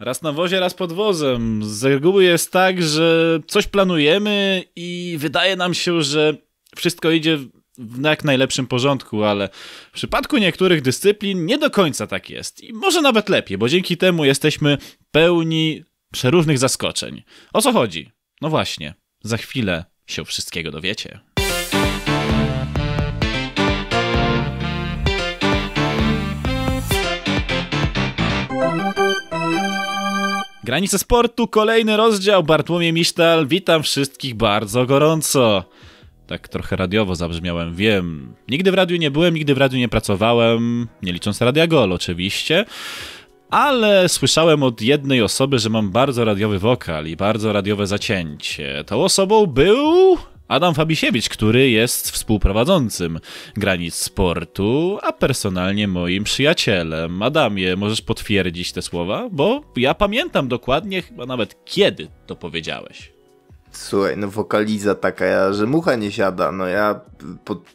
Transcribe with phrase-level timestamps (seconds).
[0.00, 1.64] Raz na wozie, raz pod wozem.
[1.64, 6.36] Z reguły jest tak, że coś planujemy i wydaje nam się, że
[6.76, 7.38] wszystko idzie
[7.78, 9.48] w jak najlepszym porządku, ale
[9.92, 12.64] w przypadku niektórych dyscyplin nie do końca tak jest.
[12.64, 14.78] I może nawet lepiej, bo dzięki temu jesteśmy
[15.10, 17.22] pełni przeróżnych zaskoczeń.
[17.52, 18.10] O co chodzi?
[18.40, 21.20] No właśnie, za chwilę się wszystkiego dowiecie.
[30.64, 32.42] Granice sportu, kolejny rozdział.
[32.42, 35.64] Bartłomiej Misztal, witam wszystkich bardzo gorąco.
[36.26, 38.34] Tak trochę radiowo zabrzmiałem, wiem.
[38.48, 42.64] Nigdy w radiu nie byłem, nigdy w radiu nie pracowałem, nie licząc Radia Gol oczywiście,
[43.50, 48.84] ale słyszałem od jednej osoby, że mam bardzo radiowy wokal i bardzo radiowe zacięcie.
[48.86, 50.18] Tą osobą był
[50.50, 53.20] Adam Fabisiewicz, który jest współprowadzącym
[53.56, 57.22] granic sportu, a personalnie moim przyjacielem.
[57.22, 59.28] Adamie, możesz potwierdzić te słowa?
[59.32, 63.12] Bo ja pamiętam dokładnie, chyba nawet kiedy to powiedziałeś.
[63.72, 67.00] Słuchaj, no wokaliza taka, że mucha nie siada, no ja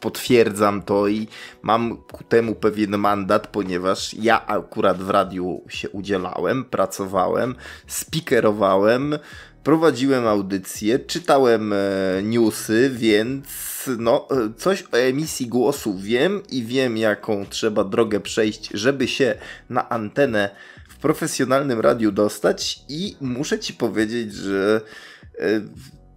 [0.00, 1.28] potwierdzam to i
[1.62, 7.54] mam ku temu pewien mandat, ponieważ ja akurat w radiu się udzielałem, pracowałem,
[7.86, 9.18] speakerowałem,
[9.66, 11.76] prowadziłem audycje, czytałem e,
[12.22, 13.44] newsy, więc
[13.98, 19.34] no, e, coś o emisji głosu wiem i wiem, jaką trzeba drogę przejść, żeby się
[19.70, 20.50] na antenę
[20.88, 24.80] w profesjonalnym radiu dostać i muszę ci powiedzieć, że
[25.38, 25.60] e,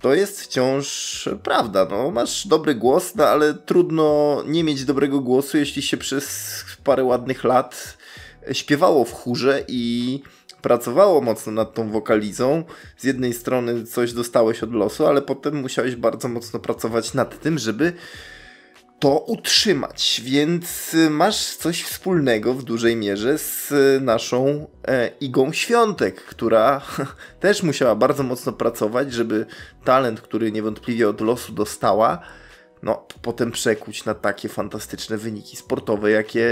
[0.02, 1.88] to jest wciąż prawda.
[1.92, 7.04] No, masz dobry głos, no, ale trudno nie mieć dobrego głosu, jeśli się przez parę
[7.04, 7.98] ładnych lat
[8.52, 10.22] śpiewało w chórze i
[10.62, 12.64] pracowało mocno nad tą wokalizą.
[12.98, 17.58] Z jednej strony coś dostałeś od losu, ale potem musiałeś bardzo mocno pracować nad tym,
[17.58, 17.94] żeby
[19.00, 26.82] to utrzymać, więc masz coś wspólnego w dużej mierze z naszą e, Igą Świątek, która
[27.40, 29.46] też musiała bardzo mocno pracować, żeby
[29.84, 32.20] talent, który niewątpliwie od losu dostała,
[32.84, 36.46] no potem przekuć na takie fantastyczne wyniki sportowe, jakie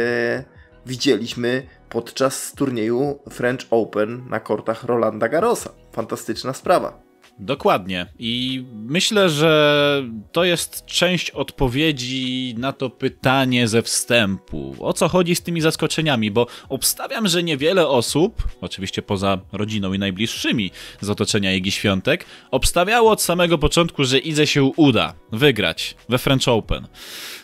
[0.88, 5.70] widzieliśmy podczas turnieju French Open na kortach Rolanda Garrosa.
[5.92, 7.08] Fantastyczna sprawa.
[7.40, 8.06] Dokładnie.
[8.20, 14.76] I myślę, że to jest część odpowiedzi na to pytanie ze wstępu.
[14.80, 16.32] O co chodzi z tymi zaskoczeniami?
[16.32, 20.72] Bo obstawiam, że niewiele osób, oczywiście poza rodziną i najbliższymi
[21.02, 26.48] z otoczenia Igi Świątek, obstawiało od samego początku, że Idze się uda wygrać we French
[26.48, 26.88] Open.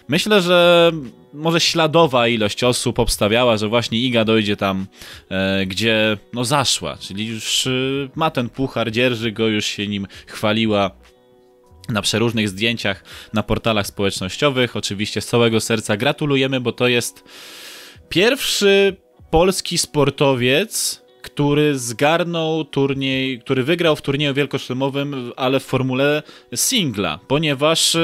[0.07, 0.91] Myślę, że
[1.33, 4.87] może śladowa ilość osób obstawiała, że właśnie Iga dojdzie tam,
[5.29, 7.71] e, gdzie no zaszła, czyli już e,
[8.15, 10.91] ma ten puchar, dzierży go, już się nim chwaliła
[11.89, 14.75] na przeróżnych zdjęciach na portalach społecznościowych.
[14.75, 17.23] Oczywiście z całego serca gratulujemy, bo to jest
[18.09, 18.95] pierwszy
[19.29, 26.23] polski sportowiec, który zgarnął turniej, który wygrał w turnieju wielkoszlemowym, ale w formule
[26.55, 27.99] singla, ponieważ e,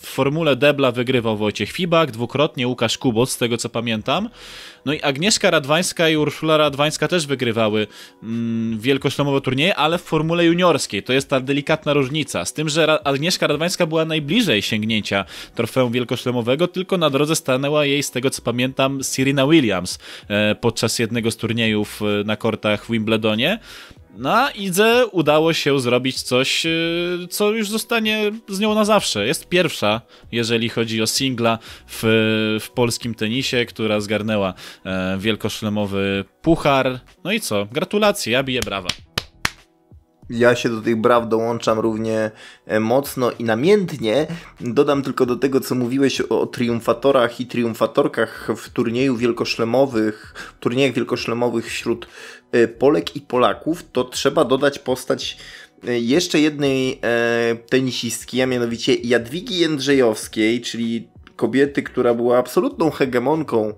[0.00, 4.28] w formule debla wygrywał Wojciech Fibak, dwukrotnie Łukasz Kubot, z tego co pamiętam.
[4.84, 7.86] No i Agnieszka Radwańska i Urszula Radwańska też wygrywały
[8.22, 8.80] mm,
[9.44, 11.02] turnieje, ale w formule juniorskiej.
[11.02, 12.44] To jest ta delikatna różnica.
[12.44, 15.24] Z tym, że Agnieszka Radwańska była najbliżej sięgnięcia
[15.54, 20.98] trofeum wielkoszlemowego, tylko na drodze stanęła jej, z tego co pamiętam, Serena Williams e, podczas
[20.98, 23.58] jednego z turniejów e, na kortach w Wimbledonie.
[24.18, 29.26] No Idze udało się zrobić coś, y, co już zostanie z nią na zawsze.
[29.26, 30.00] Jest pierwsza,
[30.32, 32.02] jeżeli chodzi o singla w,
[32.60, 34.54] w polskim tenisie, która zgarnęła
[34.84, 37.00] e, wielkoszlemowy puchar.
[37.24, 37.66] No i co?
[37.72, 38.88] Gratulacje, ja biję brawa.
[40.30, 42.30] Ja się do tych braw dołączam równie
[42.66, 44.26] e, mocno i namiętnie.
[44.60, 50.92] Dodam tylko do tego, co mówiłeś o triumfatorach i triumfatorkach w turnieju wielkoszlemowych, w turniejach
[50.92, 52.06] wielkoszlemowych wśród
[52.78, 55.36] Polek i Polaków, to trzeba dodać postać
[55.88, 57.00] e, jeszcze jednej
[57.68, 63.74] tenisistki, a mianowicie Jadwigi Jędrzejowskiej, czyli kobiety, która była absolutną hegemonką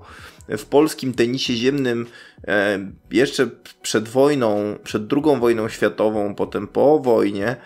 [0.49, 2.07] w polskim tenisie ziemnym
[2.49, 2.79] e,
[3.11, 3.51] jeszcze
[3.83, 7.57] przed wojną, przed drugą wojną światową, potem po wojnie.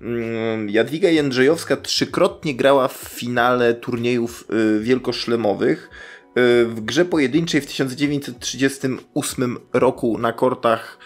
[0.00, 5.90] Mm, Jadwiga Jędrzejowska trzykrotnie grała w finale turniejów e, wielkoszlemowych.
[6.34, 10.98] E, w grze pojedynczej w 1938 roku na kortach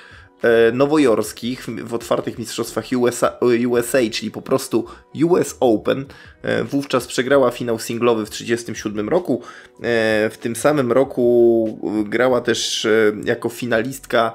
[0.45, 3.39] E, nowojorskich w otwartych mistrzostwach USA,
[3.69, 4.87] USA, czyli po prostu
[5.25, 6.05] US Open.
[6.43, 9.43] E, wówczas przegrała finał singlowy w 1937 roku.
[9.43, 12.87] E, w tym samym roku grała też
[13.25, 14.33] jako finalistka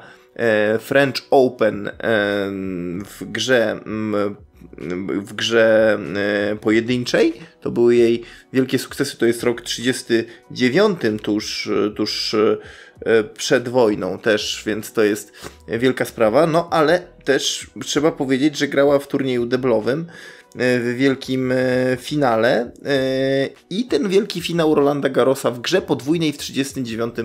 [0.80, 1.90] French Open
[3.06, 3.80] w grze
[5.22, 6.00] w grze
[6.62, 7.34] pojedynczej.
[7.62, 8.24] To były jej
[8.54, 9.18] wielkie sukcesy.
[9.18, 12.36] To jest rok 39, tuż, tuż
[13.34, 16.48] przed wojną też, więc to jest wielka sprawa.
[16.48, 20.06] No ale też trzeba powiedzieć, że grała w turnieju deblowym
[20.56, 21.54] w wielkim
[21.98, 22.72] finale
[23.70, 27.16] i ten wielki finał Rolanda Garosa w grze podwójnej w 39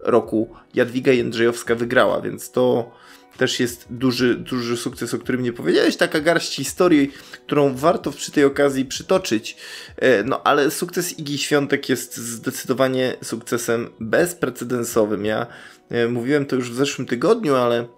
[0.00, 2.92] roku Jadwiga Jędrzejowska wygrała, więc to
[3.36, 5.96] też jest duży, duży sukces, o którym nie powiedziałeś.
[5.96, 7.12] Taka garść historii,
[7.46, 9.56] którą warto przy tej okazji przytoczyć.
[9.96, 15.24] E, no ale sukces Igi Świątek jest zdecydowanie sukcesem bezprecedensowym.
[15.24, 15.46] Ja
[15.90, 17.88] e, mówiłem to już w zeszłym tygodniu, ale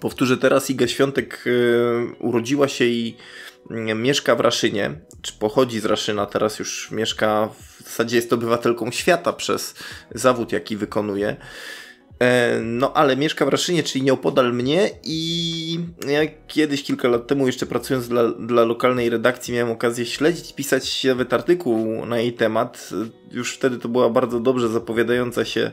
[0.00, 0.70] powtórzę teraz.
[0.70, 1.50] Iga Świątek e,
[2.18, 3.16] urodziła się i
[3.94, 7.48] mieszka w Raszynie, czy pochodzi z Raszyna, teraz już mieszka,
[7.80, 9.74] w zasadzie jest obywatelką świata przez
[10.14, 11.36] zawód, jaki wykonuje.
[12.22, 17.46] E, no ale mieszka w Raszynie, czyli nieopodal mnie i ja kiedyś, kilka lat temu,
[17.46, 22.90] jeszcze pracując dla, dla lokalnej redakcji, miałem okazję śledzić, pisać nawet artykuł na jej temat.
[23.30, 25.70] Już wtedy to była bardzo dobrze zapowiadająca się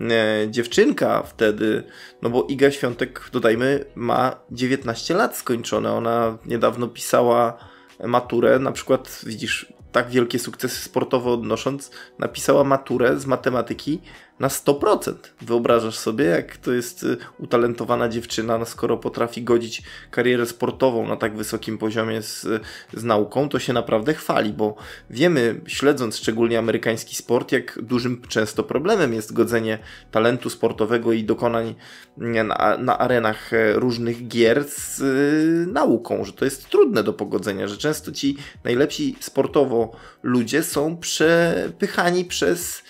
[0.00, 1.82] e, dziewczynka wtedy,
[2.22, 5.92] no bo Iga Świątek, dodajmy, ma 19 lat skończone.
[5.92, 7.58] Ona niedawno pisała
[8.06, 14.00] maturę, na przykład widzisz, tak wielkie sukcesy sportowe odnosząc, napisała maturę z matematyki
[14.42, 15.14] na 100%.
[15.40, 21.16] Wyobrażasz sobie, jak to jest y, utalentowana dziewczyna, no skoro potrafi godzić karierę sportową na
[21.16, 22.46] tak wysokim poziomie z,
[22.94, 24.76] z nauką, to się naprawdę chwali, bo
[25.10, 29.78] wiemy, śledząc szczególnie amerykański sport, jak dużym często problemem jest godzenie
[30.10, 31.74] talentu sportowego i dokonań
[32.16, 37.68] na, na arenach e, różnych gier z y, nauką, że to jest trudne do pogodzenia,
[37.68, 39.92] że często ci najlepsi sportowo
[40.22, 42.82] ludzie są przepychani przez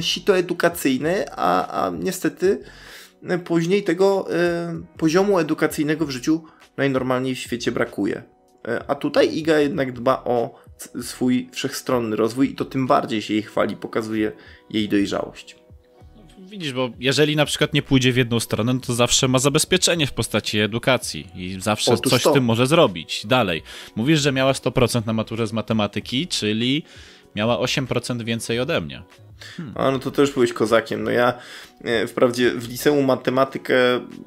[0.00, 2.62] sito edukacyjne, a, a niestety
[3.22, 6.44] e, później tego e, poziomu edukacyjnego w życiu
[6.76, 8.22] najnormalniej w świecie brakuje.
[8.68, 10.64] E, a tutaj Iga jednak dba o
[11.02, 14.32] swój wszechstronny rozwój i to tym bardziej się jej chwali, pokazuje
[14.70, 15.56] jej dojrzałość.
[16.38, 20.06] Widzisz, bo jeżeli na przykład nie pójdzie w jedną stronę, no to zawsze ma zabezpieczenie
[20.06, 22.30] w postaci edukacji i zawsze Otóż coś to.
[22.30, 23.26] z tym może zrobić.
[23.26, 23.62] Dalej.
[23.96, 26.82] Mówisz, że miała 100% na maturze z matematyki, czyli
[27.36, 29.02] miała 8% więcej ode mnie.
[29.56, 29.72] Hmm.
[29.76, 31.04] A no to też byłeś kozakiem.
[31.04, 31.34] No ja
[31.84, 33.74] e, wprawdzie w liceum matematykę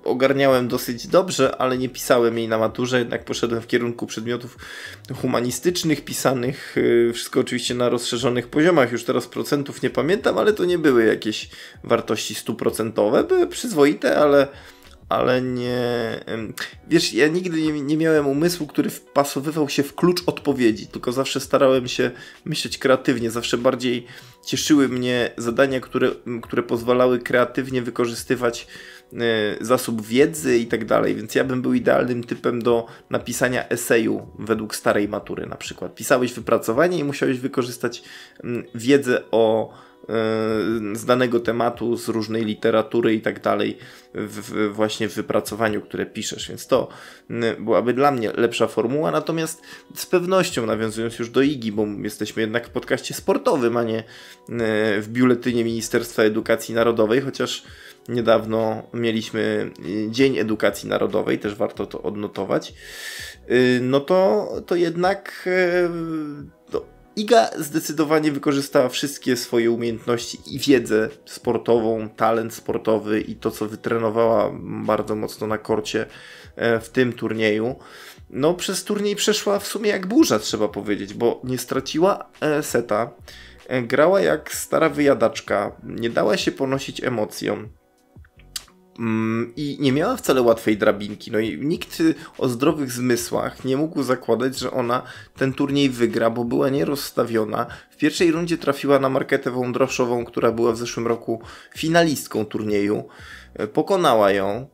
[0.03, 4.57] ogarniałem dosyć dobrze, ale nie pisałem jej na maturze, jednak poszedłem w kierunku przedmiotów
[5.21, 6.75] humanistycznych, pisanych,
[7.09, 8.91] e, wszystko oczywiście na rozszerzonych poziomach.
[8.91, 11.49] Już teraz procentów nie pamiętam, ale to nie były jakieś
[11.83, 14.47] wartości stuprocentowe, były przyzwoite, ale
[15.09, 16.19] ale nie.
[16.87, 21.39] Wiesz, ja nigdy nie, nie, miałem umysłu, który wpasowywał się w klucz odpowiedzi, tylko zawsze
[21.39, 22.11] starałem się
[22.45, 24.05] myśleć kreatywnie, zawsze bardziej
[24.45, 26.11] cieszyły mnie zadania, które,
[26.41, 28.67] które pozwalały kreatywnie wykorzystywać
[29.13, 29.17] y,
[29.61, 34.75] zasób wiedzy i tak dalej, więc ja bym był idealnym typem do napisania eseju według
[34.75, 35.95] starej matury na przykład.
[35.95, 38.03] Pisałeś wypracowanie i musiałeś wykorzystać
[38.75, 39.73] wiedzę o
[40.93, 43.77] z danego tematu, z różnej literatury i tak dalej,
[44.71, 46.49] właśnie w wypracowaniu, które piszesz.
[46.49, 46.87] Więc to
[47.59, 49.11] byłaby dla mnie lepsza formuła.
[49.11, 49.61] Natomiast
[49.95, 54.03] z pewnością, nawiązując już do IGI, bo jesteśmy jednak w podcaście sportowym, a nie
[55.01, 57.63] w biuletynie Ministerstwa Edukacji Narodowej, chociaż
[58.09, 59.71] niedawno mieliśmy
[60.09, 62.73] Dzień Edukacji Narodowej, też warto to odnotować.
[63.51, 65.49] Y, no to, to jednak
[67.17, 74.51] Iga zdecydowanie wykorzystała wszystkie swoje umiejętności i wiedzę sportową, talent sportowy i to, co wytrenowała
[74.61, 76.05] bardzo mocno na korcie
[76.55, 77.75] e, w tym turnieju.
[78.29, 83.11] No, przez turniej przeszła w sumie jak burza, trzeba powiedzieć, bo nie straciła e, seta,
[83.67, 87.69] e, grała jak stara wyjadaczka, nie dała się ponosić emocjom.
[88.99, 91.31] Mm, I nie miała wcale łatwej drabinki.
[91.31, 92.03] No i nikt
[92.37, 95.01] o zdrowych zmysłach nie mógł zakładać, że ona
[95.35, 97.65] ten turniej wygra, bo była nierozstawiona.
[97.91, 101.41] W pierwszej rundzie trafiła na Marketę Wądroszową, która była w zeszłym roku
[101.75, 103.03] finalistką turnieju.
[103.53, 104.67] E, pokonała ją.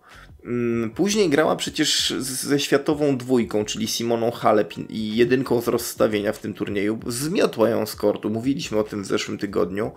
[0.46, 6.40] Mm, później grała przecież ze światową dwójką, czyli Simoną Halep i jedynką z rozstawienia w
[6.40, 7.00] tym turnieju.
[7.08, 9.92] Zmiotła ją z kortu, mówiliśmy o tym w zeszłym tygodniu.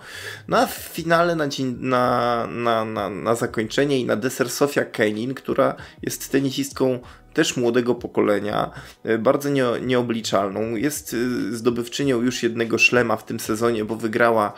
[0.49, 4.85] No a w finale na, dzień, na, na, na, na zakończenie i na deser Sofia
[4.85, 6.99] Kenin, która jest tenisistką
[7.35, 8.71] też młodego pokolenia,
[9.05, 10.77] e, bardzo nie, nieobliczalną.
[10.77, 11.17] Jest e,
[11.57, 14.53] zdobywczynią już jednego szlema w tym sezonie, bo wygrała e,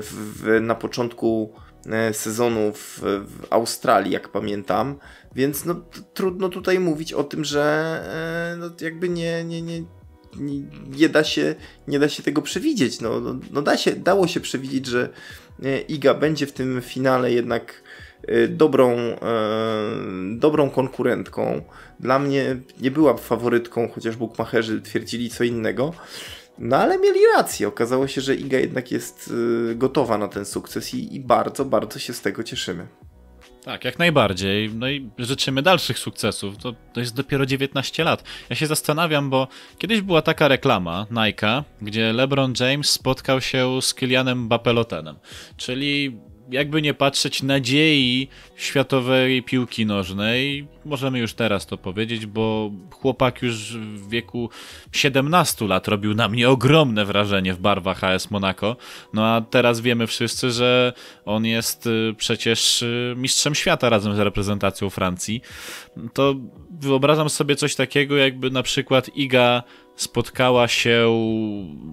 [0.00, 1.54] w, na początku
[2.12, 4.98] sezonu w, w, Australii, jak pamiętam,
[5.34, 5.74] więc no,
[6.14, 7.62] trudno tutaj mówić o tym, że
[8.52, 9.80] e, no, jakby nie, nie, nie,
[10.36, 11.54] nie, nie, da się,
[11.88, 13.00] nie da się tego przewidzieć.
[13.00, 15.08] No, no, no da się, dało się przewidzieć, że
[15.62, 17.82] e, Iga będzie w tym finale jednak
[18.48, 18.96] dobrą,
[20.36, 21.62] dobrą konkurentką.
[22.00, 25.94] Dla mnie nie była faworytką, chociaż bukmacherzy twierdzili co innego.
[26.60, 27.68] No ale mieli rację.
[27.68, 29.34] Okazało się, że Iga jednak jest
[29.74, 32.86] gotowa na ten sukces i, i bardzo, bardzo się z tego cieszymy.
[33.64, 34.70] Tak, jak najbardziej.
[34.74, 36.56] No i życzymy dalszych sukcesów.
[36.56, 38.24] To, to jest dopiero 19 lat.
[38.50, 39.48] Ja się zastanawiam, bo
[39.78, 45.16] kiedyś była taka reklama Nike, gdzie LeBron James spotkał się z Kylianem Bapelotenem.
[45.56, 46.20] Czyli
[46.50, 50.66] jakby nie patrzeć, nadziei światowej piłki nożnej.
[50.84, 54.50] Możemy już teraz to powiedzieć, bo chłopak już w wieku
[54.92, 58.76] 17 lat robił na mnie ogromne wrażenie w barwach AS Monaco.
[59.14, 60.92] No a teraz wiemy wszyscy, że
[61.24, 65.42] on jest y, przecież y, mistrzem świata razem z reprezentacją Francji.
[66.14, 66.34] To
[66.80, 69.62] wyobrażam sobie coś takiego, jakby na przykład Iga
[70.00, 71.08] spotkała się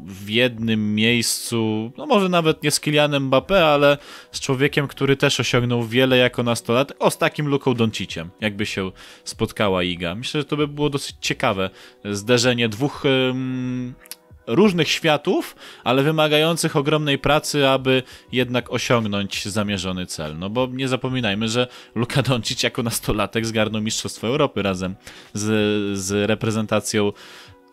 [0.06, 3.98] w jednym miejscu, no może nawet nie z Kylianem Mbappé, ale
[4.32, 8.92] z człowiekiem, który też osiągnął wiele jako nastolatek, o z takim Luką Donciciem, jakby się
[9.24, 10.16] spotkała Iga.
[10.16, 11.70] Myślę, że to by było dosyć ciekawe
[12.06, 13.94] zderzenie dwóch um,
[14.48, 20.38] różnych światów, ale wymagających ogromnej pracy, aby jednak osiągnąć zamierzony cel.
[20.38, 24.96] No bo nie zapominajmy, że Luka Doncic jako nastolatek zgarnął Mistrzostwo Europy razem
[25.34, 27.12] z, z reprezentacją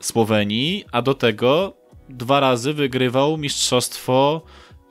[0.06, 1.76] Słowenii, a do tego
[2.08, 4.42] dwa razy wygrywał mistrzostwo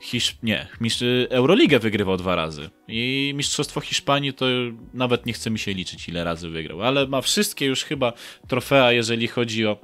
[0.01, 0.37] Hisz...
[0.43, 1.03] nie, mistrz...
[1.29, 2.69] Euroligę wygrywał dwa razy.
[2.87, 4.45] I mistrzostwo Hiszpanii to
[4.93, 8.13] nawet nie chce mi się liczyć, ile razy wygrał, ale ma wszystkie już chyba
[8.47, 9.77] trofea, jeżeli chodzi o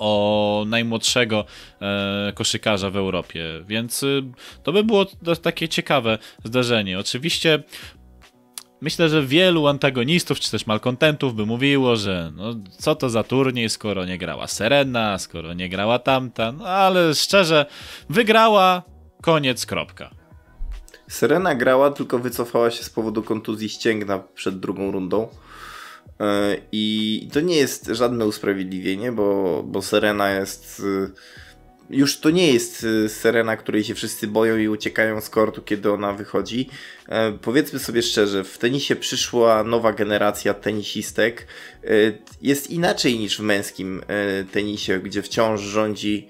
[0.00, 1.44] o najmłodszego
[1.80, 4.22] e, koszykarza w Europie, więc y,
[4.62, 5.06] to by było
[5.42, 6.98] takie ciekawe zdarzenie.
[6.98, 7.62] Oczywiście
[8.80, 13.70] myślę, że wielu antagonistów, czy też malkontentów by mówiło, że no, co to za turniej,
[13.70, 17.66] skoro nie grała Serena, skoro nie grała tamta, no ale szczerze,
[18.08, 18.82] wygrała,
[19.22, 20.10] koniec, kropka.
[21.08, 25.28] Serena grała, tylko wycofała się z powodu kontuzji ścięgna przed drugą rundą.
[26.20, 31.10] E, I to nie jest żadne usprawiedliwienie, bo, bo Serena jest y,
[31.90, 35.92] już to nie jest y, Serena, której się wszyscy boją i uciekają z kortu, kiedy
[35.92, 36.68] ona wychodzi.
[37.10, 41.46] E, powiedzmy sobie szczerze, w tenisie przyszła nowa generacja tenisistek.
[41.84, 41.88] E,
[42.42, 46.28] jest inaczej niż w męskim e, tenisie, gdzie wciąż rządzi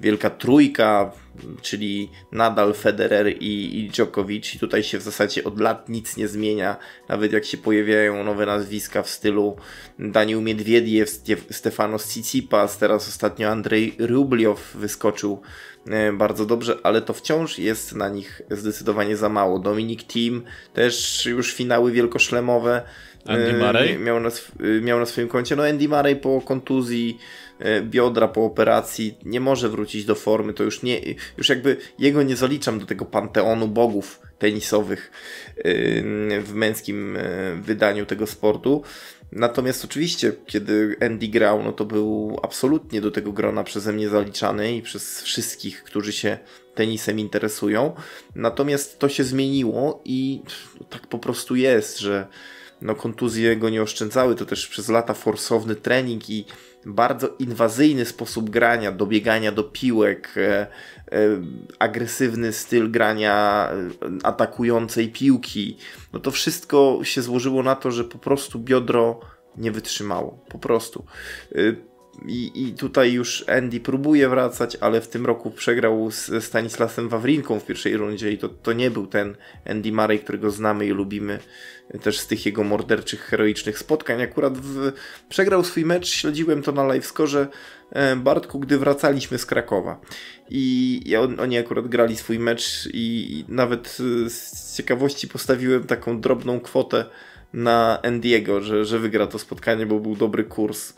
[0.00, 1.12] wielka trójka,
[1.62, 4.54] czyli nadal Federer i, i Djokovic.
[4.54, 6.76] I tutaj się w zasadzie od lat nic nie zmienia,
[7.08, 9.56] nawet jak się pojawiają nowe nazwiska w stylu
[9.98, 11.10] Daniel Miedwiediew,
[11.50, 15.40] Stefanos Tsitsipas, teraz ostatnio Andrzej Rubliow wyskoczył
[15.86, 19.58] e, bardzo dobrze, ale to wciąż jest na nich zdecydowanie za mało.
[19.58, 20.42] Dominik Thiem
[20.74, 22.82] też już finały wielkoszlemowe
[23.28, 23.98] Andy e, Murray?
[23.98, 24.30] Miał na,
[24.82, 25.56] miał na swoim koncie.
[25.56, 27.18] No Andy Murray po kontuzji
[27.58, 31.00] E, biodra po operacji, nie może wrócić do formy, to już nie,
[31.38, 35.10] już jakby jego nie zaliczam do tego panteonu bogów tenisowych
[35.56, 35.62] e,
[36.40, 37.20] w męskim e,
[37.54, 38.82] wydaniu tego sportu.
[39.32, 44.76] Natomiast oczywiście, kiedy Andy grał, no to był absolutnie do tego grona przeze mnie zaliczany
[44.76, 46.38] i przez wszystkich, którzy się
[46.74, 47.94] tenisem interesują.
[48.34, 50.42] Natomiast to się zmieniło i
[50.90, 52.26] tak po prostu jest, że
[52.80, 56.44] no kontuzje go nie oszczędzały, to też przez lata forsowny trening i
[56.86, 60.66] bardzo inwazyjny sposób grania, dobiegania do piłek, e, e,
[61.78, 65.76] agresywny styl grania e, atakującej piłki.
[66.12, 69.20] No to wszystko się złożyło na to, że po prostu biodro
[69.56, 70.44] nie wytrzymało.
[70.48, 71.04] Po prostu.
[72.24, 77.60] I, I tutaj już Andy próbuje wracać, ale w tym roku przegrał z Stanislasem Wawrinką
[77.60, 81.38] w pierwszej rundzie i to, to nie był ten Andy Murray, którego znamy i lubimy
[82.02, 84.22] też z tych jego morderczych, heroicznych spotkań.
[84.22, 84.92] Akurat w,
[85.28, 87.48] przegrał swój mecz, śledziłem to na livescorze
[87.90, 90.00] e, Bartku, gdy wracaliśmy z Krakowa.
[90.50, 93.96] I, i on, oni akurat grali swój mecz i, i nawet
[94.28, 97.04] z ciekawości postawiłem taką drobną kwotę
[97.52, 100.92] na Endiego, że, że wygra to spotkanie, bo był dobry kurs.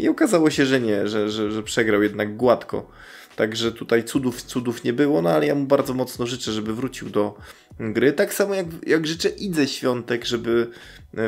[0.00, 2.90] I okazało się, że nie, że, że, że przegrał jednak gładko.
[3.36, 7.10] Także tutaj cudów, cudów nie było, no ale ja mu bardzo mocno życzę, żeby wrócił
[7.10, 7.34] do
[7.80, 8.12] gry.
[8.12, 10.70] Tak samo jak, jak życzę Idze Świątek, żeby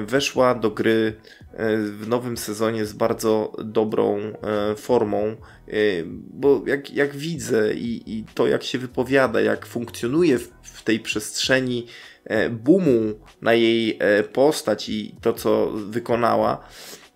[0.07, 1.17] weszła do gry
[1.53, 4.33] e, w nowym sezonie z bardzo dobrą e,
[4.76, 5.37] formą, e,
[6.31, 11.00] bo jak, jak widzę i, i to jak się wypowiada, jak funkcjonuje w, w tej
[11.00, 12.13] przestrzeni E,
[12.50, 16.69] boomu na jej e, postać i to, co wykonała,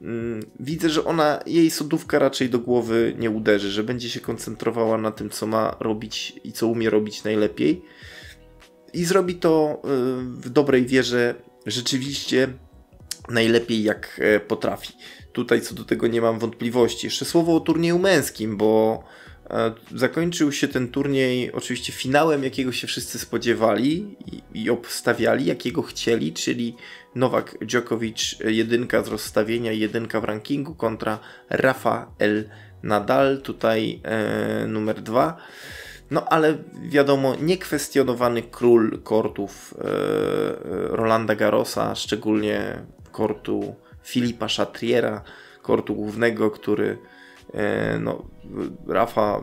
[0.02, 4.98] mm, widzę, że ona, jej sodówka raczej do głowy nie uderzy, że będzie się koncentrowała
[4.98, 7.82] na tym, co ma robić i co umie robić najlepiej.
[8.92, 9.88] I zrobi to e,
[10.40, 11.34] w dobrej wierze
[11.66, 12.48] rzeczywiście
[13.28, 14.92] najlepiej jak potrafi.
[15.32, 17.06] Tutaj co do tego nie mam wątpliwości.
[17.06, 19.02] Jeszcze słowo o turnieju męskim, bo
[19.94, 24.16] Zakończył się ten turniej oczywiście finałem, jakiego się wszyscy spodziewali
[24.54, 26.76] i, obstawiali, jakiego chcieli, czyli
[27.14, 31.18] Nowak Djokovic jedynka z rozstawienia, jedynka w rankingu kontra
[31.50, 32.48] Rafael
[32.82, 35.36] Nadal, tutaj e, numer dwa.
[36.10, 39.84] No ale wiadomo, niekwestionowany król kortów e,
[40.96, 45.22] Rolanda Garrosa, szczególnie kortu Filipa Chatriera,
[45.62, 47.17] kortu głównego, który e,
[48.00, 48.24] no,
[48.86, 49.42] Rafa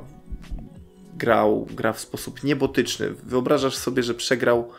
[1.17, 3.09] grał, gra w sposób niebotyczny.
[3.09, 4.69] Wyobrażasz sobie, że przegrał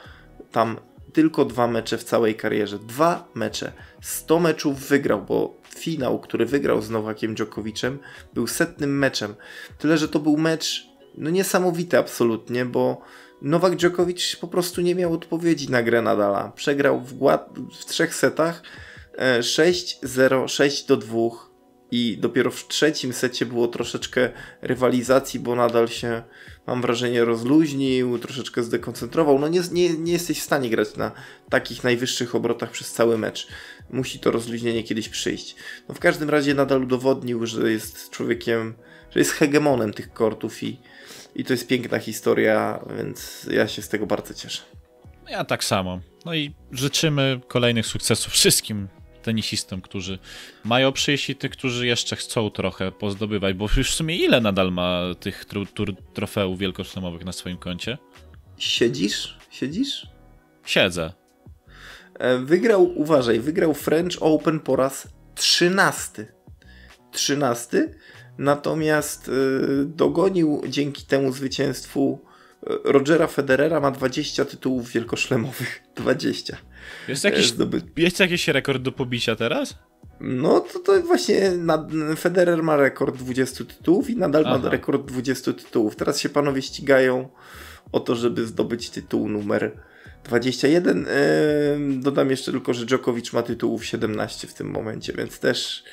[0.52, 0.76] tam
[1.12, 2.78] tylko dwa mecze w całej karierze.
[2.78, 3.72] Dwa mecze.
[4.02, 7.98] 100 meczów wygrał, bo finał, który wygrał z Nowakiem Djokovicem,
[8.34, 9.34] był setnym meczem.
[9.78, 13.00] Tyle, że to był mecz no niesamowity absolutnie, bo
[13.42, 16.52] Nowak Djokovic po prostu nie miał odpowiedzi na grę Nadala.
[16.56, 17.12] Przegrał w,
[17.80, 18.62] w trzech setach
[19.40, 21.30] 6-0, 6-2
[21.90, 24.30] i dopiero w trzecim secie było troszeczkę
[24.62, 26.22] rywalizacji, bo nadal się,
[26.66, 29.38] mam wrażenie, rozluźnił, troszeczkę zdekoncentrował.
[29.38, 31.12] No nie, nie, nie jesteś w stanie grać na
[31.50, 33.48] takich najwyższych obrotach przez cały mecz.
[33.90, 35.56] Musi to rozluźnienie kiedyś przyjść.
[35.88, 38.74] No w każdym razie nadal udowodnił, że jest człowiekiem,
[39.10, 40.80] że jest hegemonem tych kortów i,
[41.34, 44.62] i to jest piękna historia, więc ja się z tego bardzo cieszę.
[45.28, 46.00] Ja tak samo.
[46.24, 48.88] No i życzymy kolejnych sukcesów wszystkim
[49.26, 50.18] tenisistom, którzy
[50.64, 54.72] mają przyjść i tych, którzy jeszcze chcą trochę pozdobywać, bo już w sumie ile nadal
[54.72, 57.98] ma tych tur, trofeów wielkoszlemowych na swoim koncie?
[58.58, 59.38] Siedzisz?
[59.50, 60.06] Siedzisz?
[60.64, 61.12] Siedzę.
[62.18, 66.26] E, wygrał, uważaj, wygrał French Open po raz trzynasty.
[67.12, 67.94] Trzynasty,
[68.38, 72.20] natomiast yy, dogonił dzięki temu zwycięstwu
[72.66, 75.82] e, Rogera Federera ma 20 tytułów wielkoszlemowych.
[75.96, 76.56] 20.
[77.08, 77.82] Jest jakiś, zdoby...
[77.96, 79.74] jest jakiś rekord do pobicia teraz?
[80.20, 84.58] No to, to właśnie nad, Federer ma rekord 20 tytułów i nadal Aha.
[84.58, 85.96] ma rekord 20 tytułów.
[85.96, 87.28] Teraz się panowie ścigają
[87.92, 89.72] o to, żeby zdobyć tytuł numer
[90.24, 90.98] 21.
[90.98, 95.84] Yy, dodam jeszcze tylko, że Djokovic ma tytułów 17 w tym momencie, więc też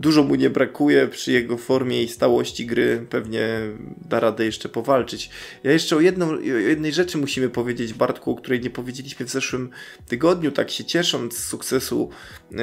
[0.00, 3.06] dużo mu nie brakuje przy jego formie i stałości gry.
[3.10, 3.48] Pewnie
[4.08, 5.30] da radę jeszcze powalczyć.
[5.64, 9.30] Ja jeszcze o, jedną, o jednej rzeczy musimy powiedzieć, Bartku, o której nie powiedzieliśmy w
[9.30, 9.70] zeszłym
[10.08, 12.10] tygodniu, tak się ciesząc z sukcesu
[12.52, 12.56] y,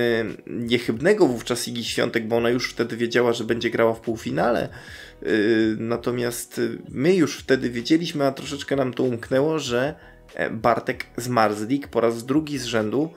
[0.48, 4.70] niechybnego wówczas Igi Świątek, bo ona już wtedy wiedziała, że będzie grała w półfinale.
[5.24, 9.96] Y, natomiast my już wtedy wiedzieliśmy, a troszeczkę nam to umknęło, że
[10.34, 13.10] e, Bartek Zmarzlik po raz drugi z rzędu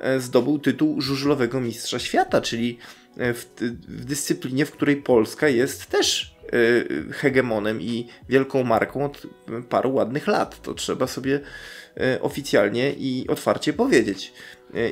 [0.00, 2.78] e, zdobył tytuł żużlowego mistrza świata, czyli
[3.16, 3.46] w,
[3.88, 9.26] w dyscyplinie, w której Polska jest też e, hegemonem i wielką marką od
[9.68, 10.62] paru ładnych lat.
[10.62, 11.40] To trzeba sobie
[11.96, 14.32] e, oficjalnie i otwarcie powiedzieć.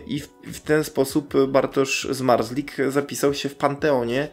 [0.07, 4.29] I w, w ten sposób Bartosz Zmarzlik zapisał się w panteonie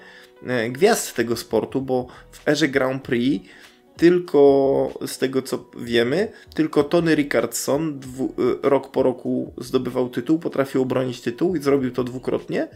[0.69, 3.49] gwiazd tego sportu, bo w erze Grand Prix
[3.97, 10.81] tylko z tego co wiemy, tylko Tony Rickardson dwu, rok po roku zdobywał tytuł, potrafił
[10.81, 12.67] obronić tytuł i zrobił to dwukrotnie.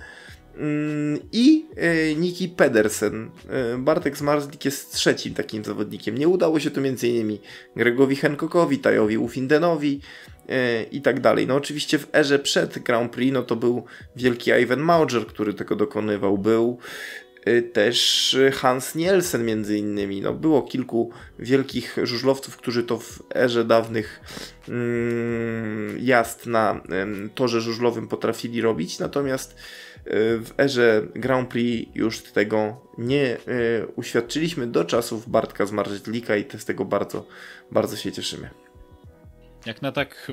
[0.57, 3.29] Mm, I e, Niki Pedersen.
[3.49, 6.17] E, Bartek Zmarzlik jest trzecim takim zawodnikiem.
[6.17, 7.37] Nie udało się to m.in.
[7.75, 10.01] Gregowi Hancockowi, Tajowi Ufindenowi
[10.49, 11.47] e, i tak dalej.
[11.47, 13.83] No oczywiście w erze przed Grand Prix no to był
[14.15, 16.37] wielki Ivan Mauger, który tego dokonywał.
[16.37, 16.77] Był
[17.73, 20.21] też Hans Nielsen między innymi.
[20.21, 24.21] No, było kilku wielkich żużlowców, którzy to w erze dawnych
[24.69, 26.81] mm, jazd na
[27.35, 29.55] torze żużlowym potrafili robić, natomiast
[30.05, 33.37] w erze Grand Prix już tego nie e,
[33.95, 37.27] uświadczyliśmy do czasów Bartka z Marzytlika i z tego bardzo,
[37.71, 38.49] bardzo się cieszymy.
[39.65, 40.31] Jak na tak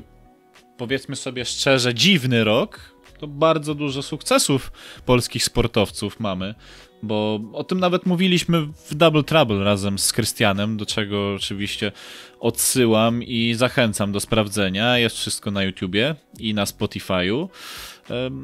[0.76, 4.72] powiedzmy sobie szczerze dziwny rok, to bardzo dużo sukcesów
[5.06, 6.54] polskich sportowców mamy,
[7.02, 11.92] bo o tym nawet mówiliśmy w Double Trouble razem z Krystianem, do czego oczywiście
[12.40, 14.98] odsyłam i zachęcam do sprawdzenia.
[14.98, 17.48] Jest wszystko na YouTubie i na Spotify'u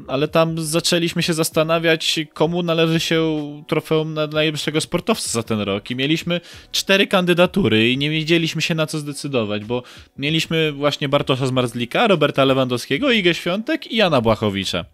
[0.07, 5.91] ale tam zaczęliśmy się zastanawiać, komu należy się trofeum na najlepszego sportowca za ten rok.
[5.91, 9.83] I mieliśmy cztery kandydatury i nie wiedzieliśmy się na co zdecydować, bo
[10.17, 14.85] mieliśmy właśnie Bartosza Zmarzlika, Roberta Lewandowskiego, Igę Świątek i Jana Błachowicza.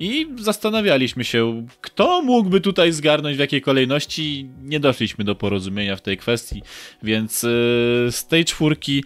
[0.00, 4.48] I zastanawialiśmy się, kto mógłby tutaj zgarnąć w jakiej kolejności.
[4.62, 6.62] Nie doszliśmy do porozumienia w tej kwestii,
[7.02, 7.48] więc yy,
[8.10, 9.04] z tej czwórki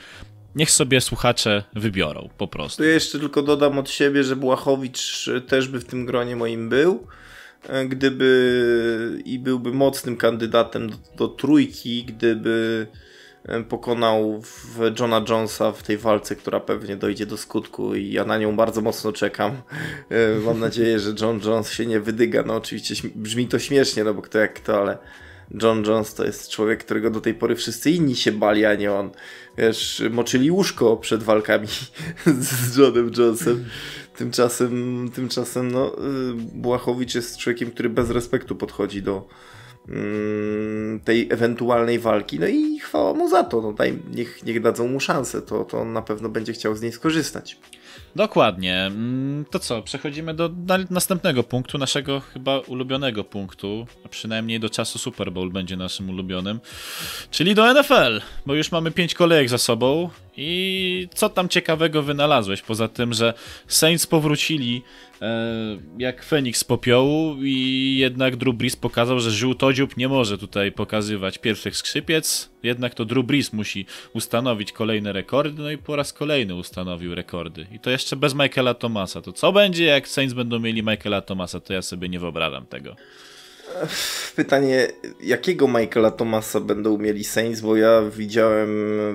[0.56, 2.82] Niech sobie słuchacze wybiorą po prostu.
[2.82, 7.06] Tu jeszcze tylko dodam od siebie, że Błachowicz też by w tym gronie moim był.
[7.68, 12.86] E, gdyby i byłby mocnym kandydatem do, do trójki, gdyby
[13.44, 14.42] e, pokonał
[15.00, 18.80] Johna Jonesa w tej walce, która pewnie dojdzie do skutku i ja na nią bardzo
[18.80, 19.52] mocno czekam.
[20.10, 22.42] E, mam nadzieję, że John Jones się nie wydyga.
[22.42, 24.98] No oczywiście brzmi to śmiesznie, no bo kto jak kto, ale
[25.62, 28.92] John Jones to jest człowiek, którego do tej pory wszyscy inni się bali, a nie
[28.92, 29.10] on.
[29.58, 31.68] Wiesz, moczyli łóżko przed walkami
[32.40, 33.64] z Johnem Jonesem.
[34.16, 39.28] Tymczasem, tymczasem no, y, Błachowicz jest człowiekiem, który bez respektu podchodzi do,
[39.88, 42.40] mm, tej ewentualnej walki.
[42.40, 43.62] No i chwała mu za to.
[43.62, 46.82] No daj, niech, niech dadzą mu szansę, to, to on na pewno będzie chciał z
[46.82, 47.58] niej skorzystać.
[48.16, 48.82] Dokładnie.
[48.86, 50.50] Mm, to co, przechodzimy do
[50.90, 56.60] następnego punktu, naszego chyba ulubionego punktu, a przynajmniej do czasu Super Bowl będzie naszym ulubionym,
[57.30, 62.62] czyli do NFL, bo już mamy pięć kolejek za sobą i co tam ciekawego wynalazłeś,
[62.62, 63.34] poza tym, że
[63.66, 64.82] Saints powrócili
[65.22, 70.72] e, jak Feniks z popiołu i jednak Drew Brees pokazał, że żółtodziób nie może tutaj
[70.72, 76.12] pokazywać pierwszych skrzypiec, jednak to Drew Brees musi ustanowić kolejne rekordy, no i po raz
[76.12, 77.66] kolejny ustanowił rekordy.
[77.72, 79.22] I to jeszcze bez Michaela Thomasa.
[79.22, 82.96] To co będzie, jak Saints będą mieli Michaela Thomasa, to ja sobie nie wyobrażam tego.
[84.36, 84.88] Pytanie,
[85.20, 88.68] jakiego Michaela Thomasa będą mieli Saints, bo ja widziałem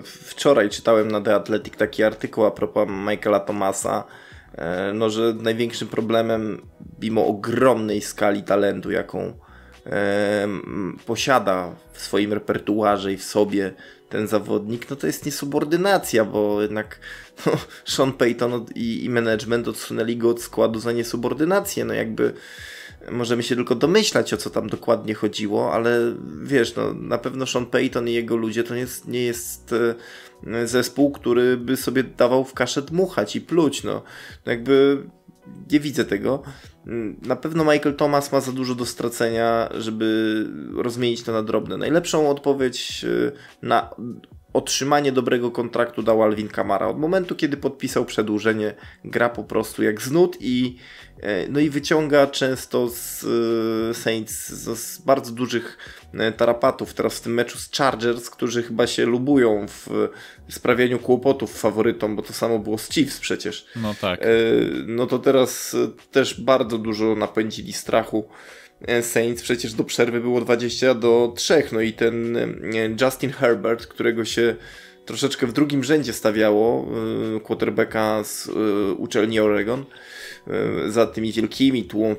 [0.04, 4.04] wczoraj, czytałem na The Athletic taki artykuł a propos Michaela Thomasa,
[4.58, 6.62] e, no, że największym problemem,
[7.02, 9.34] mimo ogromnej skali talentu, jaką
[9.86, 10.48] e,
[11.06, 13.74] posiada w swoim repertuarze i w sobie
[14.10, 17.00] ten zawodnik, no to jest niesubordynacja, bo jednak
[17.46, 17.52] no,
[17.86, 22.34] Sean Payton i, i management odsunęli go od składu za niesubordynację, no jakby
[23.12, 27.66] możemy się tylko domyślać, o co tam dokładnie chodziło, ale wiesz, no, na pewno Sean
[27.66, 29.76] Payton i jego ludzie to nie jest, nie jest
[30.48, 34.04] e, zespół, który by sobie dawał w kaszę dmuchać i pluć, no.
[34.46, 35.04] no jakby
[35.72, 36.44] nie widzę tego.
[37.22, 41.78] Na pewno Michael Thomas ma za dużo do stracenia, żeby rozmienić to na drobne.
[41.78, 43.32] Najlepszą odpowiedź e,
[43.68, 43.90] na
[44.54, 46.88] otrzymanie dobrego kontraktu dał Alvin Kamara.
[46.88, 48.74] Od momentu, kiedy podpisał przedłużenie,
[49.06, 50.76] gra po prostu jak znud i
[51.22, 55.78] e, no i wyciąga często z e, Saints z bardzo dużych
[56.14, 56.94] e, tarapatów.
[56.94, 60.10] Teraz w tym meczu z Chargers, którzy chyba się lubują w
[60.50, 63.66] sprawianiu kłopotów faworytom, bo to samo było z Chiefs przecież.
[63.76, 64.20] No tak.
[64.88, 65.76] No to teraz
[66.12, 68.30] też bardzo dużo napędzili strachu
[69.02, 71.64] Saints przecież do przerwy było 20 do 3.
[71.72, 72.48] No i ten e,
[73.02, 74.56] Justin Herbert, którego się
[75.06, 76.88] troszeczkę w drugim rzędzie stawiało,
[77.36, 78.50] e, quarterbacka z
[78.98, 79.86] uczelni Oregon,
[80.88, 82.16] za tymi wielkimi tłą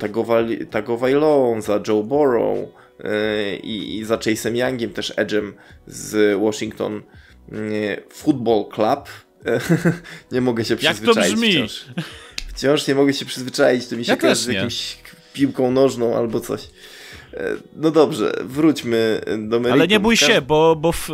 [0.70, 2.59] Tagovailoa, za Joe Burrow
[3.62, 5.53] i, i za Chase'em Youngiem, też Edge'em
[5.87, 7.03] z Washington
[8.11, 9.09] Football Club.
[10.33, 11.16] nie mogę się przyzwyczaić.
[11.16, 11.53] Jak to brzmi?
[11.53, 11.85] Wciąż,
[12.55, 14.99] wciąż nie mogę się przyzwyczaić, to mi się ja kojarzy z jakimś
[15.33, 16.69] piłką nożną albo coś.
[17.35, 19.73] E, no dobrze, wróćmy do meritum.
[19.73, 21.11] Ale nie bój się, bo, bo w,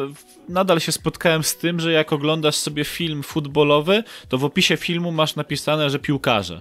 [0.48, 5.12] nadal się spotkałem z tym, że jak oglądasz sobie film futbolowy, to w opisie filmu
[5.12, 6.60] masz napisane, że piłkarze.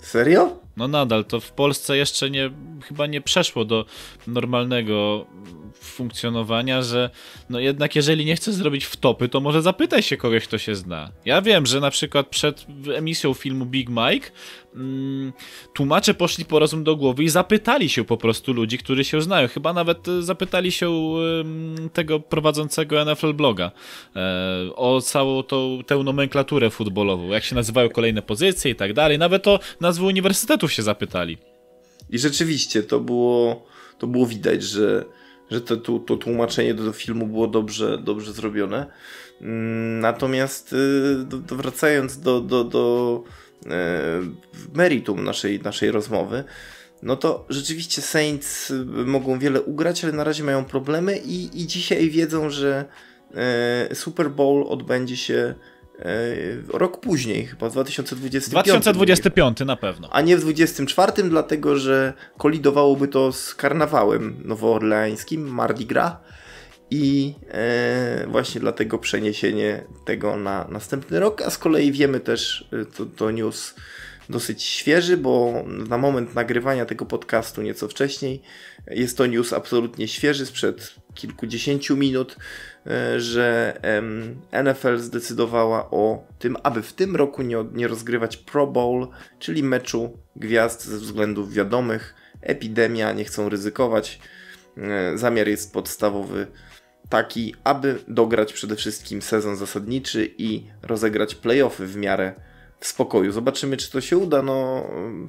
[0.00, 0.58] Serio?
[0.76, 2.50] No nadal, to w Polsce jeszcze nie,
[2.88, 3.84] chyba nie przeszło do
[4.26, 5.26] normalnego
[5.74, 7.10] funkcjonowania, że
[7.50, 11.12] no jednak jeżeli nie chcesz zrobić wtopy, to może zapytaj się kogoś, kto się zna.
[11.24, 14.30] Ja wiem, że na przykład przed emisją filmu Big Mike
[14.76, 15.32] mm,
[15.72, 19.48] tłumacze poszli po rozum do głowy i zapytali się po prostu ludzi, którzy się znają.
[19.48, 20.86] Chyba nawet e, zapytali się
[21.92, 23.70] tego prowadzącego NFL bloga
[24.16, 24.20] e,
[24.74, 29.18] o całą tą, tę nomenklaturę futbolową, jak się nazywają kolejne pozycje i tak dalej.
[29.18, 31.38] Nawet o nazwy uniwersytetów się zapytali.
[32.10, 33.66] I rzeczywiście to było,
[33.98, 35.04] to było widać, że
[35.50, 38.86] że to, to, to tłumaczenie do, filmu było dobrze, dobrze zrobione.
[39.40, 43.24] Mm, natomiast y, do, do wracając do, do, do
[44.74, 46.44] meritum naszej, naszej rozmowy,
[47.02, 52.10] no to rzeczywiście Saints mogą wiele ugrać, ale na razie mają problemy i, i dzisiaj
[52.10, 52.84] wiedzą, że
[53.34, 55.54] e, Super Bowl odbędzie się
[55.98, 58.50] E, rok później, chyba w 2025.
[58.50, 60.08] 2025 na pewno.
[60.12, 66.12] A nie w 24, dlatego że kolidowałoby to z karnawałem nowoorleańskim, Mardi Gras.
[66.90, 72.84] I e, właśnie dlatego przeniesienie tego na następny rok, a z kolei wiemy też, e,
[72.84, 73.74] to, to news
[74.28, 78.42] dosyć świeży, bo na moment nagrywania tego podcastu nieco wcześniej
[78.90, 82.36] jest to news absolutnie świeży sprzed kilkudziesięciu minut,
[82.86, 83.74] e, że
[84.64, 90.18] NFL zdecydowała o tym, aby w tym roku nie, nie rozgrywać Pro Bowl, czyli meczu
[90.36, 92.14] gwiazd ze względów wiadomych.
[92.40, 94.20] Epidemia, nie chcą ryzykować.
[94.76, 96.46] E, zamiar jest podstawowy
[97.08, 102.34] taki, aby dograć przede wszystkim sezon zasadniczy i rozegrać playoffy w miarę
[102.80, 103.32] w spokoju.
[103.32, 104.42] Zobaczymy, czy to się uda.
[104.42, 104.86] No,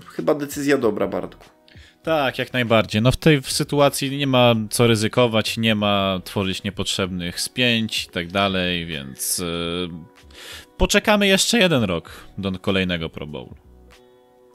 [0.08, 1.46] chyba decyzja dobra, Bartku.
[2.04, 3.02] Tak, jak najbardziej.
[3.02, 8.32] No w tej sytuacji nie ma co ryzykować, nie ma tworzyć niepotrzebnych spięć i tak
[8.32, 9.90] dalej, więc yy,
[10.78, 13.67] poczekamy jeszcze jeden rok do kolejnego Pro Bowl.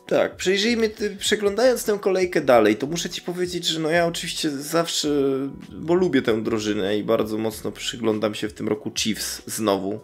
[0.07, 5.09] Tak, przejrzyjmy, przeglądając tę kolejkę dalej, to muszę ci powiedzieć, że no ja oczywiście zawsze,
[5.73, 10.01] bo lubię tę drużynę i bardzo mocno przyglądam się w tym roku Chiefs znowu.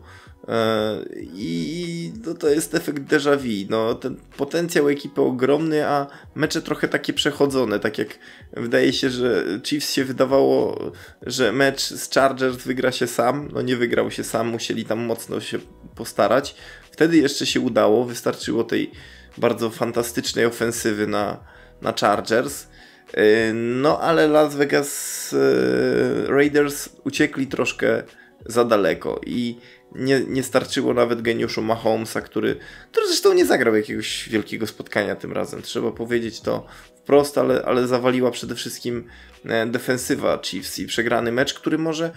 [0.49, 3.67] E, I no to jest efekt déjà vu.
[3.71, 7.81] No, ten potencjał ekipy ogromny, a mecze trochę takie przechodzone.
[7.81, 8.19] Tak jak
[8.53, 10.79] wydaje się, że Chiefs się wydawało,
[11.23, 13.49] że mecz z Chargers wygra się sam.
[13.53, 15.59] No nie wygrał się sam, musieli tam mocno się
[15.95, 16.55] postarać.
[16.91, 18.91] Wtedy jeszcze się udało, wystarczyło tej
[19.39, 21.45] bardzo fantastycznej ofensywy na,
[21.83, 22.67] na Chargers.
[23.15, 28.03] E, no ale Las Vegas e, Raiders uciekli troszkę
[28.47, 29.59] za daleko i
[29.95, 32.57] nie, nie starczyło nawet geniuszu Mahomesa, który,
[32.93, 35.63] który zresztą nie zagrał jakiegoś wielkiego spotkania tym razem.
[35.63, 39.05] Trzeba powiedzieć to wprost, ale, ale zawaliła przede wszystkim
[39.45, 42.11] e, defensywa Chiefs i przegrany mecz, który może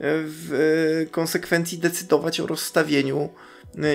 [0.00, 3.47] w konsekwencji decydować o rozstawieniu E,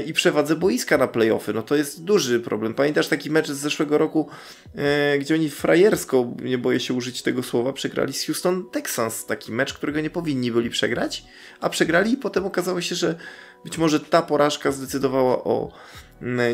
[0.05, 1.53] i przewadze boiska na playoffy.
[1.53, 2.73] No to jest duży problem.
[2.73, 4.29] Pamiętasz taki mecz z zeszłego roku,
[4.75, 9.25] e, gdzie oni frajersko, nie boję się użyć tego słowa, przegrali z Houston Texans.
[9.25, 11.23] Taki mecz, którego nie powinni byli przegrać,
[11.59, 13.15] a przegrali i potem okazało się, że
[13.63, 15.71] być może ta porażka zdecydowała o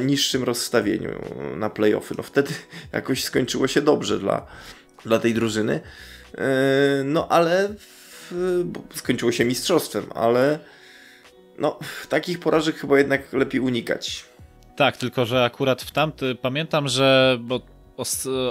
[0.05, 1.09] niższym rozstawieniu
[1.57, 2.15] na playoffy.
[2.17, 2.53] No wtedy
[2.93, 4.45] jakoś skończyło się dobrze dla,
[5.05, 5.79] dla tej drużyny.
[7.03, 7.75] No ale
[8.95, 10.59] skończyło się mistrzostwem, ale
[11.59, 14.25] no, takich porażek chyba jednak lepiej unikać.
[14.75, 17.61] Tak, tylko że akurat w tamty pamiętam, że bo
[17.97, 18.05] o,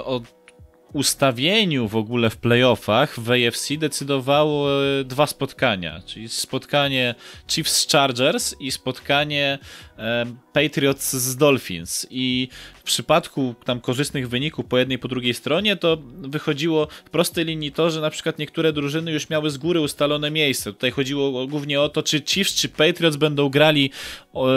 [0.05, 0.21] o
[0.93, 4.69] ustawieniu w ogóle w playoffach w AFC decydowało
[5.05, 7.15] dwa spotkania, czyli spotkanie
[7.47, 9.88] Chiefs Chargers i spotkanie e,
[10.53, 15.97] Patriots z Dolphins i w przypadku tam korzystnych wyników po jednej po drugiej stronie to
[16.21, 20.31] wychodziło w prostej linii to, że na przykład niektóre drużyny już miały z góry ustalone
[20.31, 20.73] miejsce.
[20.73, 23.91] Tutaj chodziło głównie o to, czy Chiefs czy Patriots będą grali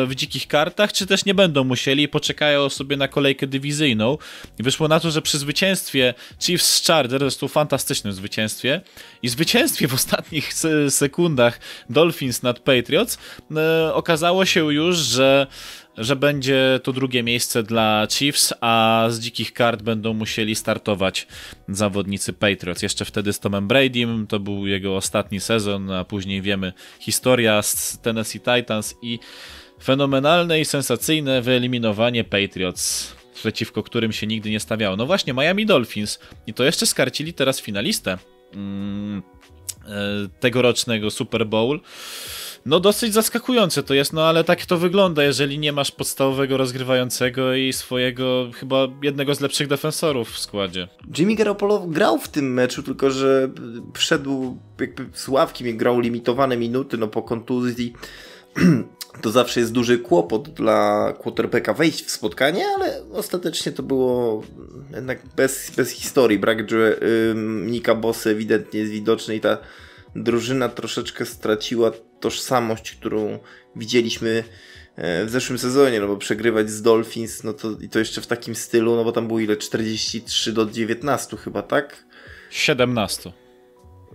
[0.06, 4.18] w dzikich kartach, czy też nie będą musieli i poczekają sobie na kolejkę dywizyjną.
[4.58, 8.80] Wyszło na to, że przy zwycięstwie Chiefs z Chargers, zresztą fantastycznym zwycięstwie
[9.22, 10.54] i zwycięstwie w ostatnich
[10.88, 13.18] sekundach Dolphins nad Patriots,
[13.56, 15.31] e, okazało się już, że
[15.98, 21.26] że będzie to drugie miejsce dla Chiefs, a z dzikich kart będą musieli startować
[21.68, 22.82] zawodnicy Patriots.
[22.82, 27.98] Jeszcze wtedy z Tomem Bradym, to był jego ostatni sezon, a później wiemy historia z
[28.02, 29.18] Tennessee Titans i
[29.82, 34.96] fenomenalne i sensacyjne wyeliminowanie Patriots przeciwko którym się nigdy nie stawiało.
[34.96, 38.18] No właśnie, Miami Dolphins i to jeszcze skarcili teraz finalistę
[38.54, 39.22] mm,
[39.86, 41.80] e, tegorocznego Super Bowl.
[42.66, 47.54] No dosyć zaskakujące to jest, no ale tak to wygląda, jeżeli nie masz podstawowego rozgrywającego
[47.54, 50.88] i swojego chyba jednego z lepszych defensorów w składzie.
[51.18, 53.50] Jimmy Garoppolo grał w tym meczu, tylko że
[53.94, 57.92] wszedł jakby z ławki, grał limitowane minuty, no po kontuzji
[59.22, 64.42] to zawsze jest duży kłopot dla quarterbacka wejść w spotkanie, ale ostatecznie to było
[64.94, 66.38] jednak bez, bez historii.
[66.38, 66.98] Brak że
[67.66, 69.58] Nika Bossy ewidentnie jest widoczny i ta
[70.16, 73.38] drużyna troszeczkę straciła tożsamość, którą
[73.76, 74.44] widzieliśmy
[74.96, 78.26] e, w zeszłym sezonie, no bo przegrywać z Dolphins, no to i to jeszcze w
[78.26, 79.56] takim stylu, no bo tam było ile?
[79.56, 82.04] 43 do 19 chyba, tak?
[82.50, 83.32] 17.